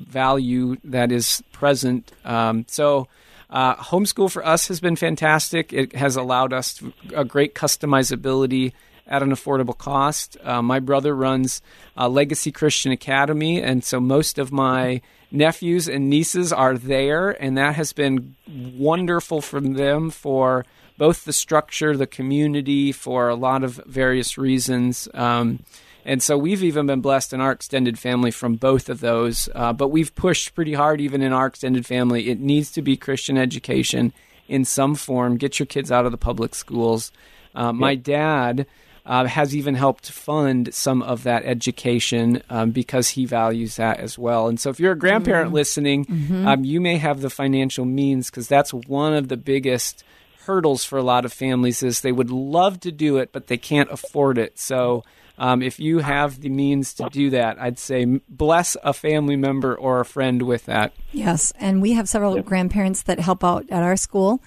value 0.00 0.76
that 0.84 1.12
is 1.12 1.42
present. 1.52 2.12
Um, 2.24 2.64
so, 2.68 3.06
uh, 3.50 3.76
homeschool 3.76 4.30
for 4.30 4.46
us 4.46 4.68
has 4.68 4.80
been 4.80 4.96
fantastic. 4.96 5.72
It 5.72 5.94
has 5.94 6.16
allowed 6.16 6.52
us 6.52 6.82
a 7.14 7.24
great 7.24 7.54
customizability 7.54 8.72
at 9.06 9.22
an 9.22 9.30
affordable 9.30 9.76
cost. 9.76 10.36
Uh, 10.42 10.62
my 10.62 10.78
brother 10.78 11.14
runs 11.14 11.60
Legacy 11.96 12.52
Christian 12.52 12.92
Academy, 12.92 13.60
and 13.60 13.82
so 13.82 14.00
most 14.00 14.38
of 14.38 14.52
my 14.52 15.00
nephews 15.32 15.88
and 15.88 16.08
nieces 16.08 16.52
are 16.52 16.76
there, 16.76 17.30
and 17.42 17.56
that 17.58 17.74
has 17.74 17.92
been 17.92 18.36
wonderful 18.48 19.40
for 19.40 19.60
them 19.60 20.10
for 20.10 20.64
both 20.96 21.24
the 21.24 21.32
structure, 21.32 21.96
the 21.96 22.06
community, 22.06 22.92
for 22.92 23.28
a 23.28 23.34
lot 23.34 23.64
of 23.64 23.80
various 23.86 24.36
reasons. 24.36 25.08
Um, 25.14 25.60
and 26.04 26.22
so 26.22 26.38
we've 26.38 26.62
even 26.62 26.86
been 26.86 27.00
blessed 27.00 27.32
in 27.32 27.40
our 27.40 27.52
extended 27.52 27.98
family 27.98 28.30
from 28.30 28.56
both 28.56 28.88
of 28.88 29.00
those. 29.00 29.48
Uh, 29.54 29.72
but 29.72 29.88
we've 29.88 30.14
pushed 30.14 30.54
pretty 30.54 30.74
hard, 30.74 31.00
even 31.00 31.22
in 31.22 31.32
our 31.32 31.46
extended 31.46 31.86
family. 31.86 32.30
It 32.30 32.40
needs 32.40 32.70
to 32.72 32.82
be 32.82 32.96
Christian 32.96 33.36
education 33.36 34.12
in 34.48 34.64
some 34.64 34.94
form. 34.94 35.36
Get 35.36 35.58
your 35.58 35.66
kids 35.66 35.92
out 35.92 36.06
of 36.06 36.12
the 36.12 36.18
public 36.18 36.54
schools. 36.54 37.12
Uh, 37.54 37.72
my 37.72 37.94
dad 37.94 38.66
uh, 39.06 39.24
has 39.26 39.56
even 39.56 39.74
helped 39.74 40.10
fund 40.10 40.72
some 40.74 41.02
of 41.02 41.24
that 41.24 41.44
education 41.44 42.42
um, 42.50 42.70
because 42.70 43.08
he 43.10 43.24
values 43.26 43.76
that 43.76 43.98
as 43.98 44.18
well. 44.18 44.46
And 44.48 44.60
so, 44.60 44.70
if 44.70 44.78
you're 44.78 44.92
a 44.92 44.98
grandparent 44.98 45.48
Mm-hmm. 45.48 45.54
listening, 45.54 46.44
um, 46.46 46.64
you 46.64 46.80
may 46.80 46.96
have 46.98 47.20
the 47.20 47.30
financial 47.30 47.84
means 47.84 48.30
because 48.30 48.46
that's 48.46 48.72
one 48.72 49.14
of 49.14 49.28
the 49.28 49.36
biggest 49.36 50.04
hurdles 50.44 50.84
for 50.84 50.98
a 50.98 51.02
lot 51.02 51.24
of 51.24 51.32
families 51.32 51.82
is 51.82 52.00
they 52.00 52.12
would 52.12 52.30
love 52.30 52.80
to 52.80 52.92
do 52.92 53.18
it, 53.18 53.32
but 53.32 53.48
they 53.48 53.58
can't 53.58 53.90
afford 53.90 54.38
it. 54.38 54.58
So. 54.58 55.04
Um, 55.40 55.62
if 55.62 55.80
you 55.80 56.00
have 56.00 56.38
the 56.42 56.50
means 56.50 56.92
to 56.94 57.08
do 57.10 57.30
that, 57.30 57.58
I'd 57.58 57.78
say 57.78 58.04
bless 58.28 58.76
a 58.84 58.92
family 58.92 59.36
member 59.36 59.74
or 59.74 60.00
a 60.00 60.04
friend 60.04 60.42
with 60.42 60.66
that. 60.66 60.92
Yes, 61.12 61.50
and 61.58 61.80
we 61.80 61.94
have 61.94 62.10
several 62.10 62.42
grandparents 62.42 63.04
that 63.04 63.18
help 63.18 63.42
out 63.42 63.64
at 63.70 63.82
our 63.82 63.96
school 63.96 64.42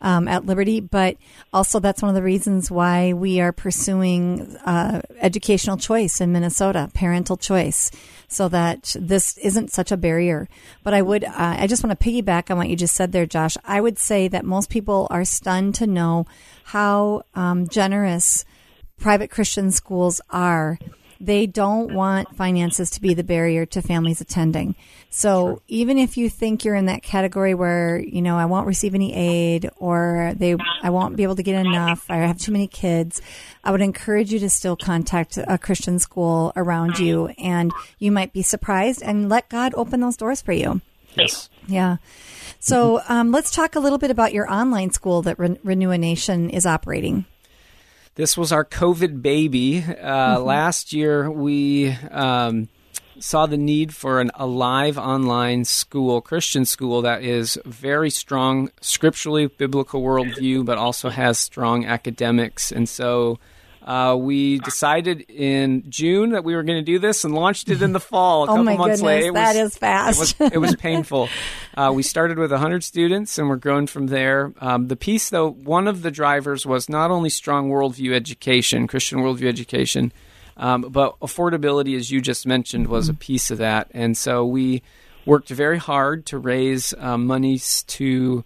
um, 0.00 0.26
at 0.26 0.46
Liberty, 0.46 0.80
but 0.80 1.18
also 1.52 1.80
that's 1.80 2.00
one 2.00 2.08
of 2.08 2.14
the 2.14 2.22
reasons 2.22 2.70
why 2.70 3.12
we 3.12 3.40
are 3.40 3.52
pursuing 3.52 4.56
uh, 4.64 5.02
educational 5.18 5.76
choice 5.76 6.18
in 6.18 6.32
Minnesota, 6.32 6.90
parental 6.94 7.36
choice, 7.36 7.90
so 8.28 8.48
that 8.48 8.96
this 8.98 9.36
isn't 9.36 9.70
such 9.70 9.92
a 9.92 9.98
barrier. 9.98 10.48
But 10.82 10.94
I 10.94 11.02
would, 11.02 11.24
uh, 11.24 11.32
I 11.36 11.66
just 11.66 11.84
want 11.84 12.00
to 12.00 12.02
piggyback 12.02 12.50
on 12.50 12.56
what 12.56 12.70
you 12.70 12.76
just 12.76 12.94
said 12.94 13.12
there, 13.12 13.26
Josh. 13.26 13.58
I 13.66 13.82
would 13.82 13.98
say 13.98 14.28
that 14.28 14.46
most 14.46 14.70
people 14.70 15.08
are 15.10 15.26
stunned 15.26 15.74
to 15.74 15.86
know 15.86 16.26
how 16.64 17.24
um, 17.34 17.68
generous 17.68 18.46
private 18.98 19.30
Christian 19.30 19.70
schools 19.70 20.20
are, 20.30 20.78
they 21.20 21.46
don't 21.46 21.94
want 21.94 22.36
finances 22.36 22.90
to 22.90 23.00
be 23.00 23.14
the 23.14 23.24
barrier 23.24 23.66
to 23.66 23.82
families 23.82 24.20
attending. 24.20 24.76
So 25.10 25.62
even 25.66 25.98
if 25.98 26.16
you 26.16 26.30
think 26.30 26.64
you're 26.64 26.74
in 26.74 26.86
that 26.86 27.02
category 27.02 27.54
where, 27.54 27.98
you 27.98 28.22
know, 28.22 28.36
I 28.36 28.44
won't 28.44 28.66
receive 28.66 28.94
any 28.94 29.14
aid 29.14 29.68
or 29.78 30.34
they, 30.36 30.56
I 30.82 30.90
won't 30.90 31.16
be 31.16 31.24
able 31.24 31.36
to 31.36 31.42
get 31.42 31.66
enough, 31.66 32.04
I 32.08 32.16
have 32.16 32.38
too 32.38 32.52
many 32.52 32.68
kids, 32.68 33.20
I 33.64 33.72
would 33.72 33.80
encourage 33.80 34.32
you 34.32 34.38
to 34.40 34.50
still 34.50 34.76
contact 34.76 35.38
a 35.38 35.58
Christian 35.58 35.98
school 35.98 36.52
around 36.54 36.98
you 36.98 37.28
and 37.38 37.72
you 37.98 38.12
might 38.12 38.32
be 38.32 38.42
surprised 38.42 39.02
and 39.02 39.28
let 39.28 39.48
God 39.48 39.74
open 39.74 40.00
those 40.00 40.16
doors 40.16 40.40
for 40.40 40.52
you. 40.52 40.80
Yes. 41.16 41.48
Yeah. 41.66 41.96
So 42.60 43.00
um, 43.08 43.32
let's 43.32 43.50
talk 43.50 43.74
a 43.74 43.80
little 43.80 43.98
bit 43.98 44.10
about 44.10 44.32
your 44.32 44.50
online 44.52 44.90
school 44.90 45.22
that 45.22 45.38
Re- 45.38 45.58
Renew 45.64 45.90
a 45.90 45.98
Nation 45.98 46.50
is 46.50 46.66
operating. 46.66 47.24
This 48.18 48.36
was 48.36 48.50
our 48.50 48.64
COVID 48.64 49.22
baby. 49.22 49.80
Uh, 49.80 50.40
Last 50.40 50.92
year, 50.92 51.30
we 51.30 51.90
um, 52.10 52.68
saw 53.20 53.46
the 53.46 53.56
need 53.56 53.94
for 53.94 54.20
an, 54.20 54.32
a 54.34 54.44
live 54.44 54.98
online 54.98 55.64
school, 55.64 56.20
Christian 56.20 56.64
school, 56.64 57.00
that 57.02 57.22
is 57.22 57.56
very 57.64 58.10
strong 58.10 58.72
scripturally, 58.80 59.46
biblical 59.46 60.02
worldview, 60.02 60.64
but 60.64 60.78
also 60.78 61.10
has 61.10 61.38
strong 61.38 61.84
academics. 61.84 62.72
And 62.72 62.88
so 62.88 63.38
uh, 63.88 64.14
we 64.14 64.58
decided 64.58 65.22
in 65.30 65.82
June 65.88 66.30
that 66.30 66.44
we 66.44 66.54
were 66.54 66.62
going 66.62 66.76
to 66.78 66.84
do 66.84 66.98
this 66.98 67.24
and 67.24 67.34
launched 67.34 67.70
it 67.70 67.80
in 67.80 67.92
the 67.94 67.98
fall. 68.00 68.42
A 68.42 68.44
Oh 68.44 68.46
couple 68.48 68.64
my 68.64 68.76
months 68.76 69.00
goodness, 69.00 69.02
later, 69.02 69.28
It 69.30 69.34
that 69.34 69.56
was- 69.56 69.72
is 69.72 69.78
fast. 69.78 70.16
It 70.18 70.40
was, 70.40 70.52
it 70.52 70.58
was 70.58 70.76
painful. 70.76 71.28
Uh, 71.78 71.92
we 71.92 72.02
started 72.02 72.38
with 72.40 72.50
100 72.50 72.82
students 72.82 73.38
and 73.38 73.48
we're 73.48 73.54
growing 73.54 73.86
from 73.86 74.08
there. 74.08 74.52
Um, 74.60 74.88
the 74.88 74.96
piece, 74.96 75.30
though, 75.30 75.48
one 75.52 75.86
of 75.86 76.02
the 76.02 76.10
drivers 76.10 76.66
was 76.66 76.88
not 76.88 77.12
only 77.12 77.30
strong 77.30 77.70
worldview 77.70 78.14
education, 78.14 78.88
Christian 78.88 79.20
worldview 79.20 79.46
education, 79.46 80.12
um, 80.56 80.82
but 80.90 81.16
affordability, 81.20 81.96
as 81.96 82.10
you 82.10 82.20
just 82.20 82.48
mentioned, 82.48 82.88
was 82.88 83.08
a 83.08 83.14
piece 83.14 83.52
of 83.52 83.58
that. 83.58 83.86
And 83.92 84.18
so 84.18 84.44
we 84.44 84.82
worked 85.24 85.50
very 85.50 85.78
hard 85.78 86.26
to 86.26 86.38
raise 86.38 86.92
um, 86.98 87.26
monies 87.26 87.84
to. 87.84 88.44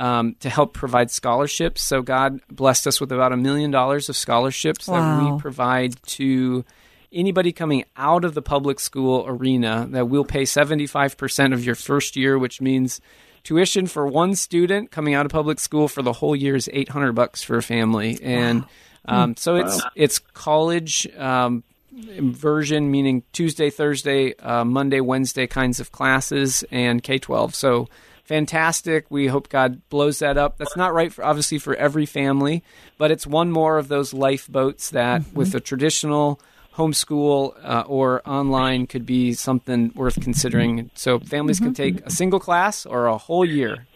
Um, 0.00 0.34
to 0.40 0.48
help 0.48 0.72
provide 0.72 1.10
scholarships. 1.10 1.82
So 1.82 2.00
God 2.00 2.40
blessed 2.50 2.86
us 2.86 3.02
with 3.02 3.12
about 3.12 3.32
a 3.32 3.36
million 3.36 3.70
dollars 3.70 4.08
of 4.08 4.16
scholarships 4.16 4.86
that 4.86 5.22
we 5.22 5.38
provide 5.38 6.02
to 6.16 6.64
anybody 7.12 7.52
coming 7.52 7.84
out 7.98 8.24
of 8.24 8.32
the 8.32 8.40
public 8.40 8.80
school 8.80 9.26
arena 9.28 9.86
that 9.90 10.08
will 10.08 10.24
pay 10.24 10.44
75% 10.44 11.52
of 11.52 11.64
your 11.66 11.74
first 11.74 12.16
year 12.16 12.38
which 12.38 12.60
means 12.62 13.00
tuition 13.42 13.86
for 13.86 14.06
one 14.06 14.34
student 14.36 14.90
coming 14.90 15.14
out 15.14 15.26
of 15.26 15.32
public 15.32 15.60
school 15.60 15.88
for 15.88 16.02
the 16.02 16.12
whole 16.12 16.36
year 16.36 16.54
is 16.56 16.70
800 16.72 17.12
bucks 17.12 17.42
for 17.42 17.56
a 17.56 17.62
family. 17.62 18.18
And 18.22 18.64
um, 19.06 19.36
so 19.36 19.56
it's 19.56 19.82
it's 19.94 20.18
college 20.18 21.06
um, 21.16 21.64
version 21.92 22.90
meaning 22.90 23.22
tuesday 23.32 23.68
thursday 23.68 24.34
uh, 24.36 24.64
monday 24.64 25.00
wednesday 25.00 25.46
kinds 25.46 25.80
of 25.80 25.90
classes 25.90 26.64
and 26.70 27.02
k-12 27.02 27.52
so 27.54 27.88
fantastic. 28.30 29.10
We 29.10 29.26
hope 29.26 29.48
god 29.48 29.82
blows 29.88 30.20
that 30.20 30.38
up. 30.38 30.56
That's 30.56 30.76
not 30.76 30.94
right 30.94 31.12
for 31.12 31.24
obviously 31.24 31.58
for 31.58 31.74
every 31.74 32.06
family 32.06 32.62
but 33.00 33.10
it's 33.10 33.26
one 33.26 33.50
more 33.50 33.78
of 33.78 33.88
those 33.88 34.12
lifeboats 34.12 34.90
that 34.90 35.22
with 35.32 35.54
a 35.54 35.60
traditional 35.60 36.38
homeschool 36.74 37.54
uh, 37.64 37.82
or 37.86 38.20
online 38.28 38.86
could 38.86 39.06
be 39.06 39.32
something 39.32 39.90
worth 39.94 40.20
considering. 40.20 40.90
So 40.94 41.18
families 41.18 41.60
can 41.60 41.72
take 41.72 42.06
a 42.06 42.10
single 42.10 42.38
class 42.38 42.84
or 42.84 43.06
a 43.06 43.16
whole 43.16 43.44
year. 43.44 43.86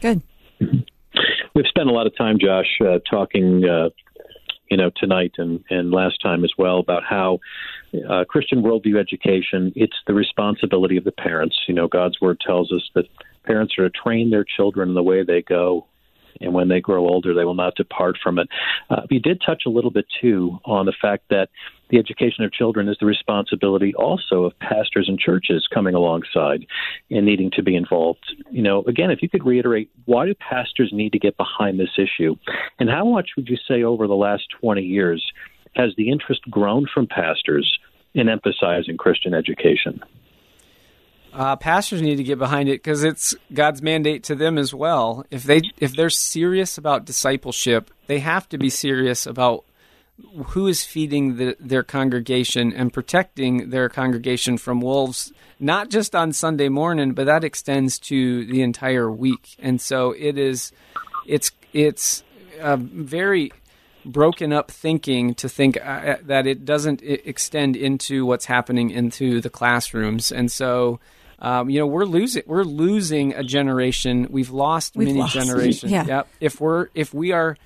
Good. 0.00 0.22
We've 0.58 1.66
spent 1.68 1.88
a 1.88 1.92
lot 1.92 2.08
of 2.08 2.16
time, 2.16 2.38
Josh, 2.40 2.66
uh, 2.80 2.98
talking, 3.08 3.64
uh, 3.64 3.90
you 4.68 4.76
know, 4.76 4.90
tonight 4.96 5.34
and, 5.38 5.62
and 5.70 5.92
last 5.92 6.20
time 6.20 6.42
as 6.42 6.50
well 6.58 6.80
about 6.80 7.04
how 7.08 7.38
uh, 8.10 8.24
Christian 8.24 8.64
worldview 8.64 8.98
education, 8.98 9.72
it's 9.76 9.96
the 10.08 10.14
responsibility 10.14 10.96
of 10.96 11.04
the 11.04 11.12
parents. 11.12 11.56
You 11.68 11.74
know, 11.74 11.86
God's 11.86 12.20
word 12.20 12.40
tells 12.44 12.72
us 12.72 12.82
that 12.96 13.04
parents 13.44 13.74
are 13.78 13.88
to 13.88 13.90
train 13.90 14.30
their 14.30 14.44
children 14.44 14.88
in 14.88 14.94
the 14.94 15.02
way 15.02 15.22
they 15.22 15.42
go, 15.42 15.86
and 16.40 16.52
when 16.52 16.68
they 16.68 16.80
grow 16.80 17.08
older, 17.08 17.34
they 17.34 17.44
will 17.44 17.54
not 17.54 17.76
depart 17.76 18.16
from 18.22 18.38
it. 18.38 18.48
Uh, 18.90 19.02
we 19.10 19.18
did 19.18 19.40
touch 19.44 19.62
a 19.66 19.70
little 19.70 19.90
bit, 19.90 20.06
too, 20.20 20.58
on 20.64 20.86
the 20.86 20.94
fact 21.00 21.24
that 21.30 21.48
the 21.90 21.98
education 21.98 22.44
of 22.44 22.52
children 22.52 22.88
is 22.88 22.96
the 22.98 23.06
responsibility 23.06 23.94
also 23.94 24.44
of 24.44 24.58
pastors 24.58 25.08
and 25.08 25.18
churches 25.18 25.68
coming 25.72 25.94
alongside 25.94 26.66
and 27.10 27.26
needing 27.26 27.50
to 27.52 27.62
be 27.62 27.76
involved. 27.76 28.34
You 28.50 28.62
know, 28.62 28.82
again, 28.82 29.10
if 29.10 29.22
you 29.22 29.28
could 29.28 29.46
reiterate, 29.46 29.90
why 30.06 30.26
do 30.26 30.34
pastors 30.34 30.90
need 30.92 31.12
to 31.12 31.18
get 31.18 31.36
behind 31.36 31.78
this 31.78 31.96
issue? 31.98 32.36
And 32.78 32.90
how 32.90 33.04
much 33.04 33.30
would 33.36 33.48
you 33.48 33.56
say 33.68 33.82
over 33.82 34.06
the 34.06 34.14
last 34.14 34.44
20 34.60 34.82
years 34.82 35.24
has 35.76 35.90
the 35.96 36.10
interest 36.10 36.42
grown 36.50 36.86
from 36.92 37.06
pastors 37.06 37.78
in 38.14 38.28
emphasizing 38.28 38.96
Christian 38.96 39.34
education? 39.34 40.00
Uh, 41.34 41.56
pastors 41.56 42.00
need 42.00 42.16
to 42.16 42.22
get 42.22 42.38
behind 42.38 42.68
it 42.68 42.80
because 42.80 43.02
it's 43.02 43.34
God's 43.52 43.82
mandate 43.82 44.22
to 44.24 44.36
them 44.36 44.56
as 44.56 44.72
well. 44.72 45.26
If 45.30 45.42
they 45.42 45.62
if 45.78 45.96
they're 45.96 46.08
serious 46.08 46.78
about 46.78 47.04
discipleship, 47.04 47.90
they 48.06 48.20
have 48.20 48.48
to 48.50 48.58
be 48.58 48.70
serious 48.70 49.26
about 49.26 49.64
who 50.46 50.68
is 50.68 50.84
feeding 50.84 51.36
the, 51.36 51.56
their 51.58 51.82
congregation 51.82 52.72
and 52.72 52.92
protecting 52.92 53.70
their 53.70 53.88
congregation 53.88 54.58
from 54.58 54.80
wolves, 54.80 55.32
not 55.58 55.90
just 55.90 56.14
on 56.14 56.32
Sunday 56.32 56.68
morning, 56.68 57.14
but 57.14 57.26
that 57.26 57.42
extends 57.42 57.98
to 57.98 58.44
the 58.46 58.62
entire 58.62 59.10
week. 59.10 59.56
And 59.58 59.80
so 59.80 60.12
it 60.12 60.38
is, 60.38 60.70
it's 61.26 61.50
it's 61.72 62.22
uh, 62.60 62.76
very 62.76 63.52
broken 64.04 64.52
up 64.52 64.70
thinking 64.70 65.34
to 65.34 65.48
think 65.48 65.78
uh, 65.84 66.16
that 66.22 66.46
it 66.46 66.64
doesn't 66.64 67.02
extend 67.02 67.74
into 67.74 68.24
what's 68.24 68.44
happening 68.44 68.90
into 68.90 69.40
the 69.40 69.50
classrooms, 69.50 70.30
and 70.30 70.52
so. 70.52 71.00
Um, 71.44 71.68
you 71.70 71.78
know 71.78 71.86
we're 71.86 72.06
losing 72.06 72.42
we're 72.46 72.64
losing 72.64 73.34
a 73.34 73.42
generation. 73.44 74.26
We've 74.30 74.50
lost 74.50 74.96
We've 74.96 75.08
many 75.08 75.20
lost- 75.20 75.34
generations. 75.34 75.92
yeah. 75.92 76.06
Yep. 76.06 76.28
If 76.40 76.60
we're 76.60 76.88
if 76.94 77.12
we 77.12 77.32
are 77.32 77.56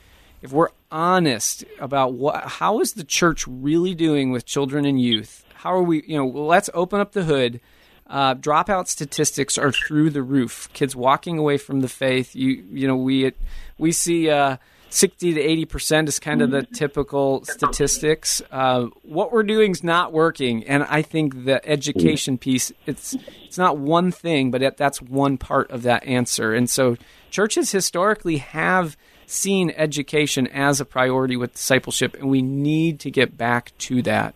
if 0.42 0.52
we're 0.52 0.68
honest 0.90 1.64
about 1.80 2.12
what 2.14 2.44
how 2.44 2.80
is 2.80 2.94
the 2.94 3.04
church 3.04 3.46
really 3.46 3.94
doing 3.94 4.30
with 4.32 4.44
children 4.46 4.84
and 4.84 5.00
youth? 5.00 5.44
How 5.54 5.72
are 5.74 5.82
we? 5.82 6.02
You 6.06 6.18
know, 6.18 6.26
well, 6.26 6.46
let's 6.46 6.70
open 6.74 7.00
up 7.00 7.12
the 7.12 7.24
hood. 7.24 7.60
Uh, 8.06 8.34
dropout 8.34 8.88
statistics 8.88 9.58
are 9.58 9.70
through 9.70 10.08
the 10.10 10.22
roof. 10.22 10.68
Kids 10.72 10.96
walking 10.96 11.36
away 11.38 11.58
from 11.58 11.80
the 11.80 11.88
faith. 11.88 12.34
You 12.34 12.64
you 12.72 12.88
know 12.88 12.96
we 12.96 13.32
we 13.78 13.92
see 13.92 14.30
uh, 14.30 14.56
sixty 14.90 15.34
to 15.34 15.40
eighty 15.40 15.64
percent 15.64 16.08
is 16.08 16.18
kind 16.18 16.42
of 16.42 16.50
the 16.50 16.62
typical 16.62 17.44
statistics. 17.44 18.42
Uh, 18.50 18.86
what 19.02 19.32
we're 19.32 19.42
doing 19.42 19.72
is 19.72 19.84
not 19.84 20.12
working, 20.12 20.64
and 20.64 20.84
I 20.84 21.02
think 21.02 21.44
the 21.44 21.66
education 21.68 22.38
piece 22.38 22.72
it's 22.86 23.16
it's 23.44 23.58
not 23.58 23.78
one 23.78 24.10
thing, 24.12 24.50
but 24.50 24.62
it, 24.62 24.76
that's 24.76 25.00
one 25.00 25.38
part 25.38 25.70
of 25.70 25.82
that 25.82 26.04
answer. 26.04 26.54
And 26.54 26.68
so 26.68 26.96
churches 27.30 27.72
historically 27.72 28.38
have 28.38 28.96
seen 29.26 29.70
education 29.76 30.46
as 30.46 30.80
a 30.80 30.86
priority 30.86 31.36
with 31.36 31.52
discipleship, 31.52 32.14
and 32.14 32.30
we 32.30 32.40
need 32.40 32.98
to 33.00 33.10
get 33.10 33.36
back 33.36 33.76
to 33.76 34.00
that. 34.00 34.34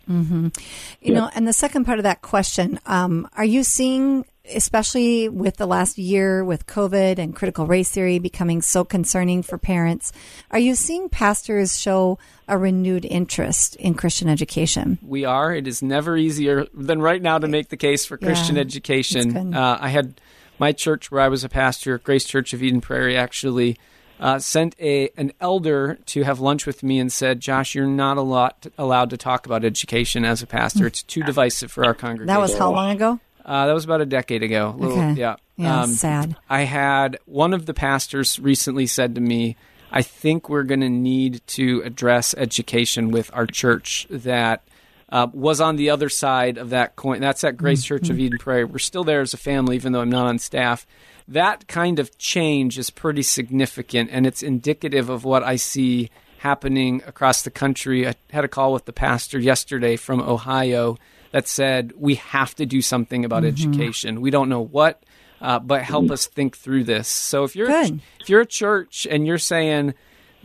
You 1.00 1.14
know, 1.14 1.30
and 1.34 1.48
the 1.48 1.54
second 1.54 1.86
part 1.86 1.98
of 1.98 2.02
that 2.02 2.20
question, 2.20 2.78
um, 2.84 3.26
are 3.34 3.44
you 3.44 3.64
seeing, 3.64 4.26
especially 4.50 5.28
with 5.28 5.56
the 5.56 5.66
last 5.66 5.98
year 5.98 6.44
with 6.44 6.66
COVID 6.66 7.18
and 7.18 7.34
critical 7.34 7.66
race 7.66 7.90
theory 7.90 8.18
becoming 8.18 8.62
so 8.62 8.84
concerning 8.84 9.42
for 9.42 9.58
parents, 9.58 10.12
are 10.50 10.58
you 10.58 10.74
seeing 10.74 11.08
pastors 11.08 11.78
show 11.78 12.18
a 12.48 12.58
renewed 12.58 13.04
interest 13.04 13.76
in 13.76 13.94
Christian 13.94 14.28
education? 14.28 14.98
We 15.02 15.24
are. 15.24 15.54
It 15.54 15.66
is 15.66 15.82
never 15.82 16.16
easier 16.16 16.66
than 16.74 17.00
right 17.00 17.22
now 17.22 17.38
to 17.38 17.48
make 17.48 17.68
the 17.68 17.76
case 17.76 18.04
for 18.04 18.16
Christian 18.16 18.56
Yeah, 18.56 18.62
education. 18.62 19.54
Uh, 19.54 19.78
I 19.80 19.88
had 19.88 20.20
my 20.58 20.72
church 20.72 21.10
where 21.10 21.20
I 21.20 21.28
was 21.28 21.44
a 21.44 21.48
pastor, 21.48 21.98
Grace 21.98 22.24
Church 22.24 22.52
of 22.52 22.62
Eden 22.62 22.80
Prairie, 22.80 23.16
actually 23.16 23.78
uh, 24.20 24.38
sent 24.38 24.76
a 24.80 25.10
an 25.16 25.32
elder 25.40 25.98
to 26.06 26.22
have 26.22 26.38
lunch 26.38 26.64
with 26.64 26.82
me 26.82 27.00
and 27.00 27.12
said, 27.12 27.40
"Josh, 27.40 27.74
you're 27.74 27.86
not 27.86 28.16
a 28.16 28.22
lot 28.22 28.66
allowed 28.78 29.10
to 29.10 29.16
talk 29.16 29.46
about 29.46 29.64
education 29.64 30.24
as 30.24 30.42
a 30.42 30.46
pastor. 30.46 30.86
It's 30.86 31.02
too 31.02 31.22
divisive 31.24 31.72
for 31.72 31.84
our 31.84 31.94
congregation." 31.94 32.28
That 32.28 32.40
was 32.40 32.56
how 32.56 32.70
long 32.70 32.90
ago? 32.92 33.18
Uh, 33.44 33.66
that 33.66 33.72
was 33.72 33.84
about 33.84 34.00
a 34.00 34.06
decade 34.06 34.42
ago. 34.42 34.74
A 34.74 34.76
little- 34.80 34.98
Okay. 34.98 35.20
Yeah. 35.20 35.36
Yeah, 35.56 35.84
sad. 35.86 36.36
I 36.48 36.62
had 36.62 37.18
one 37.26 37.52
of 37.54 37.66
the 37.66 37.74
pastors 37.74 38.40
recently 38.40 38.86
said 38.86 39.14
to 39.14 39.20
me, 39.20 39.56
I 39.92 40.02
think 40.02 40.48
we're 40.48 40.62
going 40.62 40.80
to 40.80 40.88
need 40.88 41.42
to 41.48 41.82
address 41.84 42.34
education 42.38 43.10
with 43.10 43.30
our 43.34 43.46
church 43.46 44.06
that 44.10 44.62
uh, 45.10 45.26
was 45.34 45.60
on 45.60 45.76
the 45.76 45.90
other 45.90 46.08
side 46.08 46.56
of 46.56 46.70
that 46.70 46.96
coin. 46.96 47.20
That's 47.20 47.44
at 47.44 47.58
Grace 47.58 47.84
Church 47.84 48.08
of 48.08 48.18
Eden 48.18 48.38
Prairie. 48.38 48.64
We're 48.64 48.78
still 48.78 49.04
there 49.04 49.20
as 49.20 49.34
a 49.34 49.36
family, 49.36 49.76
even 49.76 49.92
though 49.92 50.00
I'm 50.00 50.08
not 50.10 50.26
on 50.26 50.38
staff. 50.38 50.86
That 51.28 51.68
kind 51.68 51.98
of 51.98 52.16
change 52.16 52.78
is 52.78 52.88
pretty 52.88 53.22
significant, 53.22 54.08
and 54.10 54.26
it's 54.26 54.42
indicative 54.42 55.10
of 55.10 55.24
what 55.24 55.42
I 55.44 55.56
see 55.56 56.08
happening 56.38 57.02
across 57.06 57.42
the 57.42 57.50
country. 57.50 58.08
I 58.08 58.14
had 58.30 58.44
a 58.44 58.48
call 58.48 58.72
with 58.72 58.86
the 58.86 58.92
pastor 58.92 59.38
yesterday 59.38 59.96
from 59.96 60.20
Ohio 60.20 60.96
that 61.32 61.48
said 61.48 61.92
we 61.96 62.14
have 62.16 62.54
to 62.56 62.66
do 62.66 62.80
something 62.80 63.24
about 63.24 63.44
education. 63.44 64.20
We 64.20 64.30
don't 64.30 64.48
know 64.48 64.60
what, 64.60 65.02
uh, 65.40 65.58
but 65.58 65.82
help 65.82 66.10
us 66.10 66.26
think 66.26 66.56
through 66.56 66.84
this. 66.84 67.08
So 67.08 67.44
if 67.44 67.56
you're 67.56 67.66
Good. 67.66 68.00
if 68.20 68.28
you're 68.28 68.42
a 68.42 68.46
church 68.46 69.06
and 69.10 69.26
you're 69.26 69.38
saying, 69.38 69.94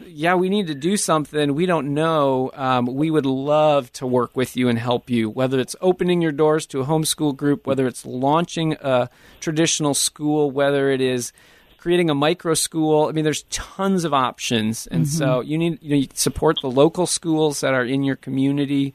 yeah, 0.06 0.36
we 0.36 0.50
need 0.50 0.68
to 0.68 0.76
do 0.76 0.98
something. 0.98 1.56
We 1.56 1.66
don't 1.66 1.94
know. 1.94 2.52
Um, 2.54 2.86
we 2.86 3.10
would 3.12 3.26
love 3.26 3.92
to 3.94 4.08
work 4.08 4.36
with 4.36 4.56
you 4.56 4.70
and 4.70 4.78
help 4.78 5.10
you, 5.10 5.30
whether 5.30 5.60
it's 5.60 5.76
opening 5.82 6.22
your 6.22 6.32
doors 6.32 6.66
to 6.68 6.82
a 6.82 6.86
homeschool 6.86 7.36
group, 7.36 7.66
whether 7.66 7.88
it's 7.88 8.06
launching 8.06 8.74
a 8.82 9.10
traditional 9.40 9.94
school, 9.94 10.52
whether 10.52 10.92
it 10.92 11.02
is 11.02 11.34
creating 11.78 12.10
a 12.10 12.16
micro 12.16 12.54
school. 12.54 13.08
I 13.08 13.12
mean, 13.12 13.24
there's 13.24 13.44
tons 13.44 14.04
of 14.04 14.14
options, 14.14 14.88
and 14.88 15.08
so 15.08 15.42
you 15.42 15.58
need 15.58 15.80
you 15.82 15.90
know 15.92 15.96
you 15.96 16.08
support 16.14 16.58
the 16.62 16.70
local 16.70 17.08
schools 17.08 17.62
that 17.62 17.74
are 17.74 17.86
in 17.86 18.04
your 18.04 18.16
community. 18.16 18.94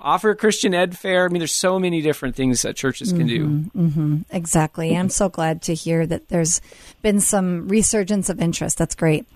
Offer 0.00 0.30
a 0.30 0.36
Christian 0.36 0.74
ed 0.74 0.96
fair. 0.96 1.24
I 1.24 1.28
mean, 1.28 1.40
there's 1.40 1.52
so 1.52 1.78
many 1.78 2.00
different 2.00 2.36
things 2.36 2.62
that 2.62 2.76
churches 2.76 3.12
can 3.12 3.26
do. 3.26 4.24
Exactly. 4.30 4.96
I'm 4.96 5.08
so 5.08 5.28
glad 5.28 5.62
to 5.62 5.74
hear 5.74 6.06
that 6.06 6.28
there's 6.28 6.60
been 7.02 7.20
some 7.20 7.68
resurgence 7.68 8.28
of 8.28 8.40
interest. 8.40 8.78
That's 8.78 8.94
great. 8.94 9.26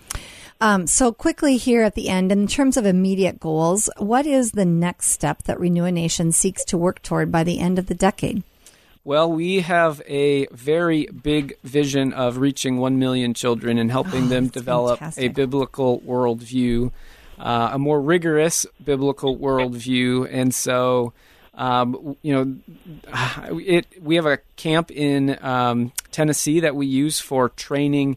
Um, 0.60 0.86
so 0.86 1.10
quickly 1.10 1.56
here 1.56 1.82
at 1.82 1.96
the 1.96 2.08
end, 2.08 2.30
in 2.30 2.46
terms 2.46 2.76
of 2.76 2.86
immediate 2.86 3.40
goals, 3.40 3.90
what 3.98 4.26
is 4.26 4.52
the 4.52 4.64
next 4.64 5.08
step 5.08 5.42
that 5.44 5.58
Renew 5.58 5.84
a 5.84 5.90
Nation 5.90 6.30
seeks 6.30 6.64
to 6.66 6.78
work 6.78 7.02
toward 7.02 7.32
by 7.32 7.42
the 7.42 7.58
end 7.58 7.80
of 7.80 7.86
the 7.86 7.94
decade? 7.94 8.44
Well, 9.04 9.32
we 9.32 9.62
have 9.62 10.00
a 10.06 10.46
very 10.52 11.06
big 11.06 11.58
vision 11.64 12.12
of 12.12 12.38
reaching 12.38 12.78
1 12.78 12.96
million 13.00 13.34
children 13.34 13.76
and 13.76 13.90
helping 13.90 14.28
them 14.28 14.46
develop 14.46 15.00
fantastic. 15.00 15.24
a 15.24 15.34
biblical 15.34 16.00
worldview, 16.02 16.92
uh, 17.42 17.70
a 17.72 17.78
more 17.78 18.00
rigorous 18.00 18.64
biblical 18.82 19.36
worldview. 19.36 20.28
And 20.30 20.54
so, 20.54 21.12
um, 21.54 22.16
you 22.22 22.32
know, 22.32 22.56
it, 23.60 23.86
we 24.00 24.14
have 24.14 24.26
a 24.26 24.38
camp 24.56 24.92
in 24.92 25.36
um, 25.44 25.92
Tennessee 26.12 26.60
that 26.60 26.76
we 26.76 26.86
use 26.86 27.18
for 27.18 27.48
training 27.48 28.16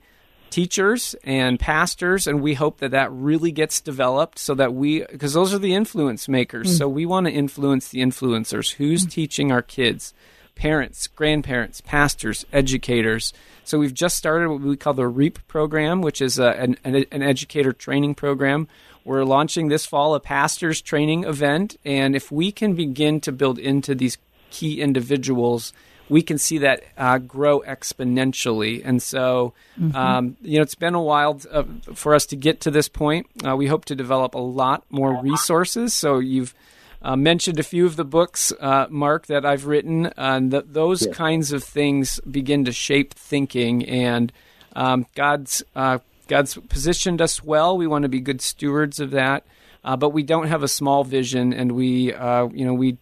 teachers 0.52 1.16
and 1.24 1.60
pastors. 1.60 2.28
And 2.28 2.40
we 2.40 2.54
hope 2.54 2.78
that 2.78 2.92
that 2.92 3.12
really 3.12 3.52
gets 3.52 3.82
developed 3.82 4.38
so 4.38 4.54
that 4.54 4.74
we 4.74 5.04
because 5.06 5.34
those 5.34 5.54
are 5.54 5.60
the 5.60 5.74
influence 5.74 6.30
makers. 6.30 6.78
So 6.78 6.88
we 6.88 7.06
want 7.06 7.26
to 7.26 7.34
influence 7.34 7.90
the 7.90 8.00
influencers. 8.00 8.74
Who's 8.74 9.06
teaching 9.06 9.52
our 9.52 9.64
kids? 9.64 10.14
Parents 10.54 11.08
grandparents 11.08 11.82
pastors 11.82 12.46
educators. 12.54 13.34
So 13.66 13.80
we've 13.80 13.94
just 13.94 14.16
started 14.16 14.48
what 14.50 14.62
we 14.62 14.78
call 14.78 14.94
the 14.94 15.08
reap 15.08 15.46
program 15.50 16.02
which 16.02 16.22
is 16.22 16.40
a, 16.40 16.52
an, 16.52 16.78
an, 16.86 17.04
an 17.12 17.22
educator 17.22 17.74
training 17.74 18.16
program 18.16 18.70
we're 19.06 19.24
launching 19.24 19.70
this 19.70 19.86
fall 19.86 20.16
a 20.16 20.20
pastors 20.20 20.82
training 20.82 21.24
event 21.24 21.78
and 21.86 22.16
if 22.16 22.32
we 22.32 22.52
can 22.52 22.76
begin 22.76 23.22
to 23.22 23.32
build 23.32 23.58
into 23.58 23.96
these 23.96 24.18
key 24.52 24.82
individuals 24.82 25.72
we 26.10 26.22
can 26.22 26.38
see 26.38 26.60
that 26.60 26.84
uh, 26.98 27.18
grow 27.18 27.62
exponentially. 27.62 28.82
And 28.84 29.02
so, 29.02 29.54
um, 29.96 30.38
you 30.42 30.58
know, 30.58 30.62
it's 30.62 30.76
been 30.76 30.96
a 30.96 31.02
while 31.02 31.42
uh, 31.52 31.64
for 31.94 32.14
us 32.14 32.26
to 32.28 32.36
get 32.36 32.62
to 32.62 32.72
this 32.72 32.88
point. 32.88 33.28
Uh, 33.46 33.56
we 33.56 33.68
hope 33.68 33.86
to 33.86 33.96
develop 33.96 34.36
a 34.36 34.40
lot 34.40 34.84
more 34.90 35.20
resources. 35.22 35.94
So 35.94 36.20
you've 36.20 36.54
uh, 37.02 37.16
mentioned 37.16 37.60
a 37.60 37.64
few 37.64 37.86
of 37.86 37.96
the 37.96 38.06
books, 38.06 38.54
uh, 38.60 38.88
Mark, 38.90 39.28
that 39.28 39.46
I've 39.46 39.66
written. 39.66 40.08
And 40.18 40.52
th- 40.52 40.66
those 40.68 41.08
kinds 41.08 41.52
of 41.52 41.64
things 41.64 42.20
begin 42.20 42.66
to 42.66 42.72
shape 42.72 43.14
thinking. 43.14 43.86
And 43.86 44.32
um, 44.76 45.08
God's 45.16 45.64
uh, 45.76 46.00
God's 46.28 46.56
positioned 46.56 47.22
us 47.22 47.44
well. 47.44 47.78
We 47.78 47.88
want 47.88 48.04
to 48.04 48.10
be 48.10 48.20
good 48.20 48.42
stewards 48.42 49.00
of 49.00 49.12
that. 49.12 49.46
Uh, 49.84 49.96
but 49.96 50.10
we 50.10 50.24
don't 50.24 50.48
have 50.48 50.64
a 50.64 50.68
small 50.68 51.04
vision, 51.04 51.54
and 51.54 51.74
we, 51.74 52.12
uh, 52.12 52.48
you 52.48 52.66
know, 52.66 52.74
we 52.74 52.98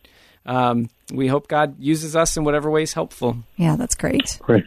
um, 0.45 0.89
we 1.13 1.27
hope 1.27 1.47
God 1.47 1.79
uses 1.79 2.15
us 2.15 2.35
in 2.35 2.43
whatever 2.43 2.69
way 2.69 2.83
is 2.83 2.93
helpful. 2.93 3.37
Yeah, 3.55 3.77
that's 3.77 3.95
great. 3.95 4.37
Great. 4.41 4.65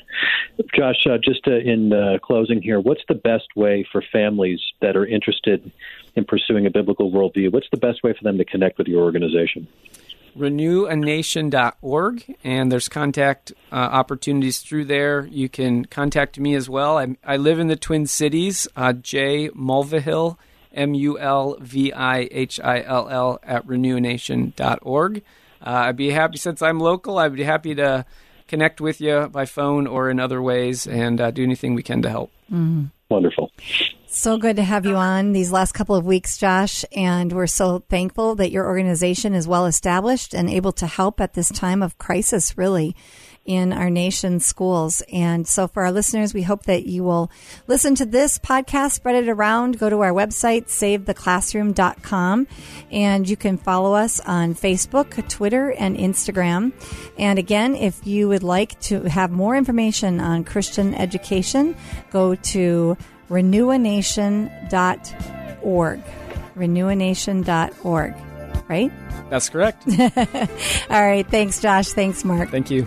Josh, 0.74 1.06
uh, 1.06 1.18
just 1.22 1.46
uh, 1.46 1.56
in 1.56 1.92
uh, 1.92 2.18
closing 2.22 2.62
here, 2.62 2.80
what's 2.80 3.02
the 3.08 3.14
best 3.14 3.48
way 3.54 3.86
for 3.92 4.02
families 4.10 4.60
that 4.80 4.96
are 4.96 5.06
interested 5.06 5.70
in 6.14 6.24
pursuing 6.24 6.64
a 6.66 6.70
biblical 6.70 7.10
worldview? 7.10 7.52
What's 7.52 7.68
the 7.70 7.76
best 7.76 8.02
way 8.02 8.14
for 8.14 8.24
them 8.24 8.38
to 8.38 8.44
connect 8.44 8.78
with 8.78 8.86
your 8.86 9.02
organization? 9.02 9.68
renewanation.org 10.36 12.36
and 12.44 12.70
there's 12.70 12.88
contact 12.88 13.52
uh, 13.72 13.74
opportunities 13.74 14.60
through 14.60 14.84
there. 14.86 15.26
You 15.26 15.48
can 15.48 15.84
contact 15.84 16.38
me 16.38 16.54
as 16.54 16.68
well. 16.68 16.98
I, 16.98 17.16
I 17.24 17.36
live 17.36 17.58
in 17.58 17.68
the 17.68 17.76
twin 17.76 18.06
cities 18.06 18.68
uh, 18.76 18.92
j 18.92 19.48
mulvihill 19.50 20.36
m-u-l-v-i-h-i-l-l 20.72 21.78
at 23.42 23.66
renewanation.org 23.66 25.22
uh, 25.62 25.70
i'd 25.70 25.96
be 25.96 26.10
happy 26.10 26.36
since 26.36 26.60
i'm 26.60 26.78
local 26.78 27.16
i'd 27.18 27.34
be 27.34 27.44
happy 27.44 27.74
to 27.74 28.04
connect 28.46 28.78
with 28.80 29.00
you 29.00 29.28
by 29.32 29.46
phone 29.46 29.86
or 29.86 30.10
in 30.10 30.20
other 30.20 30.42
ways 30.42 30.86
and 30.86 31.18
uh, 31.20 31.30
do 31.30 31.42
anything 31.42 31.74
we 31.74 31.82
can 31.82 32.02
to 32.02 32.10
help 32.10 32.30
Wonderful. 33.08 33.52
So 34.06 34.36
good 34.38 34.56
to 34.56 34.62
have 34.62 34.84
you 34.84 34.96
on 34.96 35.32
these 35.32 35.52
last 35.52 35.72
couple 35.72 35.94
of 35.94 36.04
weeks, 36.04 36.38
Josh. 36.38 36.84
And 36.96 37.32
we're 37.32 37.46
so 37.46 37.84
thankful 37.88 38.34
that 38.36 38.50
your 38.50 38.66
organization 38.66 39.34
is 39.34 39.46
well 39.46 39.66
established 39.66 40.34
and 40.34 40.50
able 40.50 40.72
to 40.72 40.86
help 40.86 41.20
at 41.20 41.34
this 41.34 41.48
time 41.48 41.82
of 41.82 41.98
crisis, 41.98 42.56
really, 42.58 42.96
in 43.46 43.72
our 43.72 43.88
nation's 43.88 44.44
schools. 44.44 45.02
And 45.12 45.48
so 45.48 45.68
for 45.68 45.84
our 45.84 45.92
listeners, 45.92 46.34
we 46.34 46.42
hope 46.42 46.64
that 46.64 46.86
you 46.86 47.04
will 47.04 47.30
listen 47.66 47.94
to 47.94 48.04
this 48.04 48.38
podcast, 48.38 48.92
spread 48.92 49.14
it 49.14 49.28
around, 49.28 49.78
go 49.78 49.88
to 49.88 50.00
our 50.00 50.12
website, 50.12 50.66
savetheclassroom.com, 50.66 52.46
and 52.90 53.28
you 53.28 53.36
can 53.36 53.56
follow 53.56 53.94
us 53.94 54.20
on 54.20 54.54
Facebook, 54.54 55.28
Twitter, 55.28 55.72
and 55.72 55.96
Instagram. 55.96 56.72
And 57.18 57.38
again, 57.38 57.76
if 57.76 58.06
you 58.06 58.28
would 58.28 58.42
like 58.42 58.78
to 58.80 59.02
have 59.02 59.30
more 59.30 59.56
information 59.56 60.20
on 60.20 60.44
Christian 60.44 60.94
education, 60.94 61.76
go 62.10 62.34
to 62.34 62.96
renewanation.org. 63.30 66.02
Renewanation.org. 66.56 68.14
Right? 68.68 68.90
that's 69.30 69.48
correct 69.48 69.84
All 70.90 71.02
right. 71.02 71.26
Thanks, 71.28 71.60
Josh. 71.60 71.88
Thanks, 71.88 72.24
Mark. 72.24 72.50
thank 72.50 72.70
you 72.70 72.86